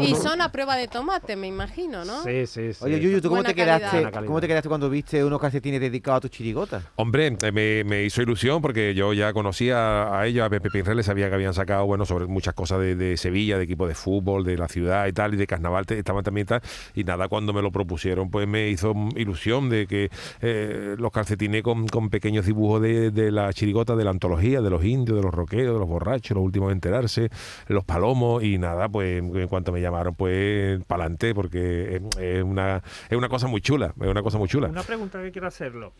Y 0.00 0.14
son 0.14 0.40
a 0.40 0.50
prueba 0.50 0.76
de 0.76 0.88
tomate, 0.88 1.36
me 1.36 1.46
imagino, 1.46 2.04
¿no? 2.04 2.22
Sí, 2.22 2.46
sí, 2.46 2.72
sí. 2.72 2.84
Oye, 2.84 3.00
Yuyu, 3.00 3.20
¿tú 3.20 3.28
cómo 3.28 3.42
te, 3.42 3.54
quedaste, 3.54 4.10
cómo 4.26 4.40
te 4.40 4.48
quedaste 4.48 4.68
cuando 4.68 4.88
viste 4.88 5.24
unos 5.24 5.40
calcetines 5.40 5.80
dedicados 5.80 6.18
a 6.18 6.20
tu 6.22 6.28
chirigota? 6.28 6.82
Hombre, 6.96 7.36
eh, 7.40 7.52
me, 7.52 7.84
me 7.84 8.04
hizo 8.04 8.22
ilusión 8.22 8.62
porque 8.62 8.94
yo 8.94 9.12
ya 9.12 9.32
conocía 9.32 10.16
a 10.18 10.26
ellos, 10.26 10.44
a 10.44 10.50
Pepe 10.50 10.70
Pinrele, 10.70 11.02
sabía 11.02 11.28
que 11.28 11.34
habían 11.34 11.54
sacado, 11.54 11.86
bueno, 11.86 12.04
sobre 12.04 12.26
muchas 12.26 12.54
cosas 12.54 12.80
de, 12.80 12.94
de 12.96 13.16
Sevilla, 13.16 13.58
de 13.58 13.64
equipo 13.64 13.86
de 13.86 13.94
fútbol, 13.94 14.44
de 14.44 14.56
la 14.56 14.68
ciudad 14.68 15.06
y 15.06 15.12
tal, 15.12 15.34
y 15.34 15.36
de 15.36 15.46
carnaval 15.46 15.84
estaban 15.88 16.24
también 16.24 16.46
tal, 16.46 16.62
y 16.94 17.04
nada, 17.04 17.28
cuando 17.28 17.52
me 17.52 17.62
lo 17.62 17.70
propusieron, 17.70 18.30
pues 18.30 18.46
me 18.48 18.68
hizo 18.68 18.94
ilusión 19.16 19.68
de 19.68 19.86
que 19.86 20.10
eh, 20.40 20.96
los 21.02 21.12
calcetines 21.12 21.62
con, 21.62 21.86
con 21.88 22.08
pequeños 22.08 22.46
dibujos 22.46 22.80
de, 22.80 23.10
de 23.10 23.30
la 23.30 23.52
chirigota, 23.52 23.96
de 23.96 24.04
la 24.04 24.10
antología, 24.10 24.60
de 24.60 24.70
los 24.70 24.84
indios, 24.84 25.16
de 25.16 25.22
los 25.22 25.34
roqueros, 25.34 25.74
de 25.74 25.78
los 25.80 25.88
borrachos, 25.88 26.34
los 26.34 26.44
últimos 26.44 26.70
en 26.70 26.76
enterarse, 26.76 27.30
los 27.68 27.84
palomos, 27.84 28.42
y 28.42 28.58
nada, 28.58 28.88
pues 28.88 29.18
en 29.18 29.48
cuanto 29.48 29.72
me 29.72 29.80
llamaron, 29.80 30.14
pues 30.14 30.82
pa'lante, 30.86 31.34
porque 31.34 31.96
es, 31.96 32.18
es 32.18 32.42
una, 32.42 32.82
es 33.08 33.16
una 33.16 33.28
cosa 33.28 33.46
muy 33.46 33.60
chula, 33.60 33.94
es 34.00 34.08
una 34.08 34.22
cosa 34.22 34.38
muy 34.38 34.48
chula. 34.48 34.68
Una 34.68 34.82
pregunta 34.82 35.22
que 35.22 35.30
quiero 35.30 35.48
hacerlo. 35.48 35.92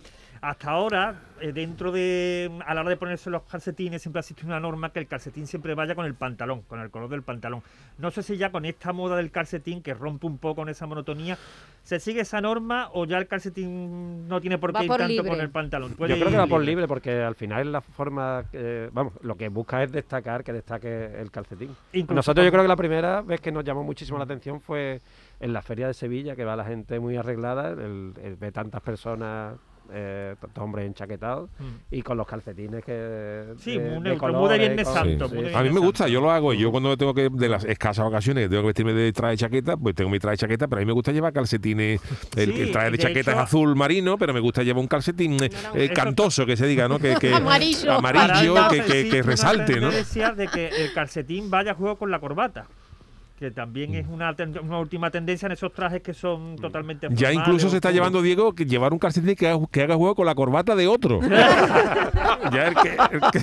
Hasta 0.42 0.72
ahora, 0.72 1.14
eh, 1.40 1.52
dentro 1.52 1.92
de. 1.92 2.50
A 2.66 2.74
la 2.74 2.80
hora 2.80 2.90
de 2.90 2.96
ponerse 2.96 3.30
los 3.30 3.42
calcetines, 3.44 4.02
siempre 4.02 4.18
ha 4.18 4.22
existido 4.22 4.48
una 4.48 4.58
norma 4.58 4.90
que 4.92 4.98
el 4.98 5.06
calcetín 5.06 5.46
siempre 5.46 5.72
vaya 5.76 5.94
con 5.94 6.04
el 6.04 6.14
pantalón, 6.16 6.62
con 6.62 6.80
el 6.80 6.90
color 6.90 7.08
del 7.08 7.22
pantalón. 7.22 7.62
No 7.98 8.10
sé 8.10 8.24
si 8.24 8.36
ya 8.36 8.50
con 8.50 8.64
esta 8.64 8.92
moda 8.92 9.14
del 9.16 9.30
calcetín, 9.30 9.82
que 9.82 9.94
rompe 9.94 10.26
un 10.26 10.38
poco 10.38 10.56
con 10.56 10.68
esa 10.68 10.84
monotonía, 10.86 11.38
¿se 11.84 12.00
sigue 12.00 12.22
esa 12.22 12.40
norma 12.40 12.88
o 12.92 13.04
ya 13.04 13.18
el 13.18 13.28
calcetín 13.28 14.26
no 14.26 14.40
tiene 14.40 14.58
por 14.58 14.74
Va 14.74 14.80
qué 14.80 14.86
ir 14.86 14.88
por 14.90 14.98
tanto 14.98 15.12
libre. 15.12 15.30
con 15.30 15.40
el 15.40 15.50
pantalón? 15.50 15.90
Yo 15.92 15.96
creo 16.06 16.28
que 16.30 16.36
va 16.36 16.46
por 16.48 16.64
libre 16.64 16.88
porque 16.88 17.22
al 17.22 17.36
final 17.36 17.60
es 17.60 17.66
la 17.72 17.80
forma, 17.80 18.42
que- 18.50 18.90
vamos, 18.92 19.12
lo 19.22 19.36
que 19.36 19.48
busca 19.48 19.80
es 19.84 19.92
destacar 19.92 20.42
que 20.42 20.52
destaque 20.52 21.20
el 21.20 21.30
calcetín. 21.30 21.70
Incluso 21.92 22.16
Nosotros 22.16 22.44
yo 22.44 22.50
creo 22.50 22.62
que 22.64 22.68
la 22.68 22.74
primera 22.76 23.22
vez 23.22 23.40
que 23.40 23.52
nos 23.52 23.62
llamó 23.62 23.84
muchísimo 23.84 24.18
la 24.18 24.24
atención 24.24 24.60
fue 24.60 25.00
en 25.38 25.52
la 25.52 25.62
feria 25.62 25.86
de 25.86 25.94
Sevilla, 25.94 26.34
que 26.34 26.44
va 26.44 26.56
la 26.56 26.64
gente 26.64 26.98
muy 26.98 27.16
arreglada, 27.16 27.70
el, 27.70 28.12
el 28.24 28.34
ver 28.34 28.52
tantas 28.52 28.82
personas 28.82 29.54
eh, 29.92 30.34
to- 30.40 30.48
todos 30.48 30.64
hombres 30.64 30.86
enchaquetados 30.86 31.50
Mm. 31.58 31.64
y 31.90 32.02
con 32.02 32.16
los 32.16 32.26
calcetines 32.26 32.84
que. 32.84 33.44
Sí, 33.58 33.78
neutro, 33.78 34.32
muy 34.32 34.48
de 34.50 34.58
Viernes 34.58 34.84
con- 34.86 34.94
Santo, 34.94 35.28
Sí. 35.28 35.34
muy 35.34 35.44
de 35.44 35.54
A 35.54 35.58
mí 35.62 35.68
me 35.68 35.74
Santo. 35.74 35.80
gusta, 35.82 36.08
yo 36.08 36.20
lo 36.20 36.30
hago. 36.30 36.52
Yo 36.54 36.70
cuando 36.70 36.96
tengo 36.96 37.14
que, 37.14 37.28
de 37.30 37.48
las 37.48 37.64
escasas 37.64 38.06
ocasiones, 38.06 38.48
tengo 38.48 38.62
que 38.62 38.66
vestirme 38.68 38.92
de 38.94 39.12
traje 39.12 39.32
de 39.32 39.36
chaqueta, 39.38 39.76
pues 39.76 39.94
tengo 39.94 40.10
mi 40.10 40.18
traje 40.18 40.32
de 40.34 40.38
chaqueta, 40.38 40.68
pero 40.68 40.78
a 40.78 40.80
mí 40.80 40.86
me 40.86 40.92
gusta 40.92 41.12
llevar 41.12 41.32
calcetines. 41.32 42.00
El, 42.36 42.52
Sí, 42.54 42.60
el 42.62 42.72
traje 42.72 42.86
de, 42.86 42.92
de 42.92 42.98
chaqueta 42.98 43.30
hecho- 43.32 43.40
es 43.40 43.46
azul 43.46 43.76
marino, 43.76 44.16
pero 44.18 44.32
me 44.34 44.40
gusta 44.40 44.62
llevar 44.62 44.80
un 44.80 44.88
calcetín 44.88 45.42
eh, 45.42 45.50
eh, 45.74 45.90
cantoso, 45.94 46.44
que 46.46 46.56
se 46.56 46.66
diga, 46.66 46.88
¿no? 46.88 46.98
Que, 46.98 47.14
que- 47.16 47.32
Amarillo. 47.34 47.92
amarillo, 47.92 48.54
que, 48.70 48.82
que- 48.82 49.08
que 49.08 49.20
una 49.20 49.26
resalte, 49.30 49.80
¿no? 49.80 49.90
de 49.90 50.46
que 50.48 50.68
el 50.68 50.92
calcetín 50.92 51.50
vaya 51.50 51.72
a 51.72 51.74
juego 51.74 51.96
con 51.96 52.10
la 52.10 52.18
corbata. 52.20 52.66
Que 53.42 53.50
también 53.50 53.90
Mm. 53.90 53.94
es 53.96 54.06
una, 54.06 54.32
ten- 54.36 54.56
una 54.62 54.78
última 54.78 55.10
tendencia 55.10 55.46
en 55.46 55.52
esos 55.52 55.72
trajes 55.72 56.00
que 56.00 56.14
son 56.14 56.54
totalmente 56.54 57.08
Ya 57.10 57.26
formales, 57.26 57.34
incluso 57.38 57.68
se 57.70 57.74
está 57.78 57.90
llevando, 57.90 58.22
Diego, 58.22 58.54
que 58.54 58.64
llevar 58.66 58.92
un 58.92 59.00
calcetín 59.00 59.34
que 59.34 59.48
haga, 59.48 59.66
que 59.68 59.82
haga 59.82 59.96
juego 59.96 60.14
con 60.14 60.26
la 60.26 60.34
corbata 60.36 60.76
de 60.76 60.86
otro. 60.86 61.18
ya 62.52 62.68
el 62.68 62.74
que, 62.76 62.96
el 63.10 63.20
que- 63.32 63.42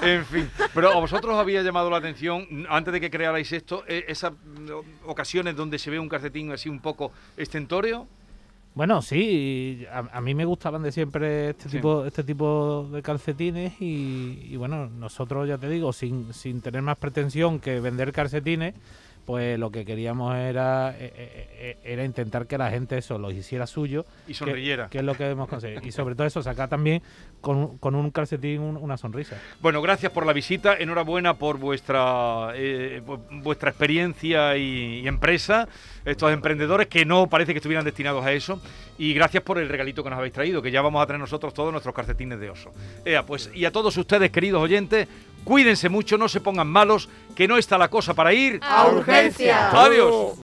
En 0.16 0.24
fin, 0.24 0.48
pero 0.74 0.90
a 0.92 0.96
vosotros 0.98 1.34
os 1.34 1.38
había 1.38 1.60
llamado 1.62 1.90
la 1.90 1.98
atención, 1.98 2.46
antes 2.70 2.90
de 2.94 3.02
que 3.02 3.10
crearais 3.10 3.52
esto, 3.52 3.84
eh, 3.86 4.06
esas 4.08 4.32
mm, 4.32 4.70
ocasiones 5.04 5.54
donde 5.56 5.78
se 5.78 5.90
ve 5.90 5.98
un 5.98 6.08
calcetín 6.08 6.52
así 6.52 6.70
un 6.70 6.80
poco 6.80 7.12
estentórea. 7.36 8.02
Bueno, 8.76 9.00
sí, 9.00 9.86
a, 9.90 10.00
a 10.18 10.20
mí 10.20 10.34
me 10.34 10.44
gustaban 10.44 10.82
de 10.82 10.92
siempre 10.92 11.48
este 11.50 11.70
Sí. 11.70 11.76
tipo 11.78 12.04
este 12.04 12.22
tipo 12.22 12.86
de 12.92 13.00
calcetines 13.00 13.72
y, 13.80 14.38
y 14.50 14.56
bueno, 14.56 14.86
nosotros 14.90 15.48
ya 15.48 15.56
te 15.56 15.68
digo, 15.70 15.94
sin, 15.94 16.32
sin 16.34 16.60
tener 16.60 16.82
más 16.82 16.98
pretensión 16.98 17.58
que 17.58 17.80
vender 17.80 18.12
calcetines, 18.12 18.74
pues 19.24 19.58
lo 19.58 19.70
que 19.70 19.84
queríamos 19.86 20.36
era 20.36 20.90
eh, 20.90 21.10
eh, 21.16 21.48
eh, 21.58 21.78
era 21.84 22.04
intentar 22.04 22.46
que 22.46 22.58
la 22.58 22.70
gente 22.70 22.98
eso 22.98 23.18
los 23.18 23.32
hiciera 23.32 23.66
suyo 23.66 24.04
Y 24.28 24.34
sonriera. 24.34 24.84
que, 24.84 24.90
que 24.90 24.98
es 24.98 25.04
lo 25.04 25.14
que 25.14 25.30
hemos 25.30 25.48
conseguido 25.48 25.80
y 25.82 25.90
sobre 25.90 26.14
todo 26.14 26.26
eso 26.26 26.42
sacar 26.42 26.68
también 26.68 27.02
con, 27.40 27.56
un- 27.56 27.78
con 27.78 27.94
un 27.96 28.10
calcetín 28.10 28.60
un- 28.60 28.76
una 28.76 28.96
sonrisa. 28.98 29.36
Bueno, 29.60 29.80
gracias 29.82 30.12
por 30.12 30.26
la 30.26 30.32
visita, 30.34 30.74
enhorabuena 30.76 31.34
por 31.34 31.56
vuestra 31.58 32.50
eh, 32.54 33.02
vu- 33.04 33.42
vuestra 33.42 33.70
experiencia 33.70 34.56
y, 34.58 35.00
y 35.00 35.08
empresa, 35.08 35.66
estos 36.06 36.32
emprendedores 36.32 36.86
que 36.86 37.04
no 37.04 37.26
parece 37.26 37.52
que 37.52 37.58
estuvieran 37.58 37.84
destinados 37.84 38.24
a 38.24 38.32
eso, 38.32 38.60
y 38.96 39.12
gracias 39.12 39.42
por 39.42 39.58
el 39.58 39.68
regalito 39.68 40.02
que 40.02 40.08
nos 40.08 40.18
habéis 40.18 40.32
traído, 40.32 40.62
que 40.62 40.70
ya 40.70 40.80
vamos 40.80 41.02
a 41.02 41.06
tener 41.06 41.20
nosotros 41.20 41.52
todos 41.52 41.70
nuestros 41.72 41.94
calcetines 41.94 42.40
de 42.40 42.48
oso. 42.48 42.72
Ea, 43.04 43.24
pues, 43.24 43.50
y 43.52 43.64
a 43.64 43.72
todos 43.72 43.96
ustedes, 43.96 44.30
queridos 44.30 44.62
oyentes, 44.62 45.08
cuídense 45.44 45.88
mucho, 45.88 46.16
no 46.16 46.28
se 46.28 46.40
pongan 46.40 46.68
malos, 46.68 47.08
que 47.34 47.46
no 47.46 47.58
está 47.58 47.76
la 47.76 47.88
cosa 47.88 48.14
para 48.14 48.32
ir. 48.32 48.58
A 48.62 48.86
urgencia. 48.86 49.70
Adiós. 49.70 50.38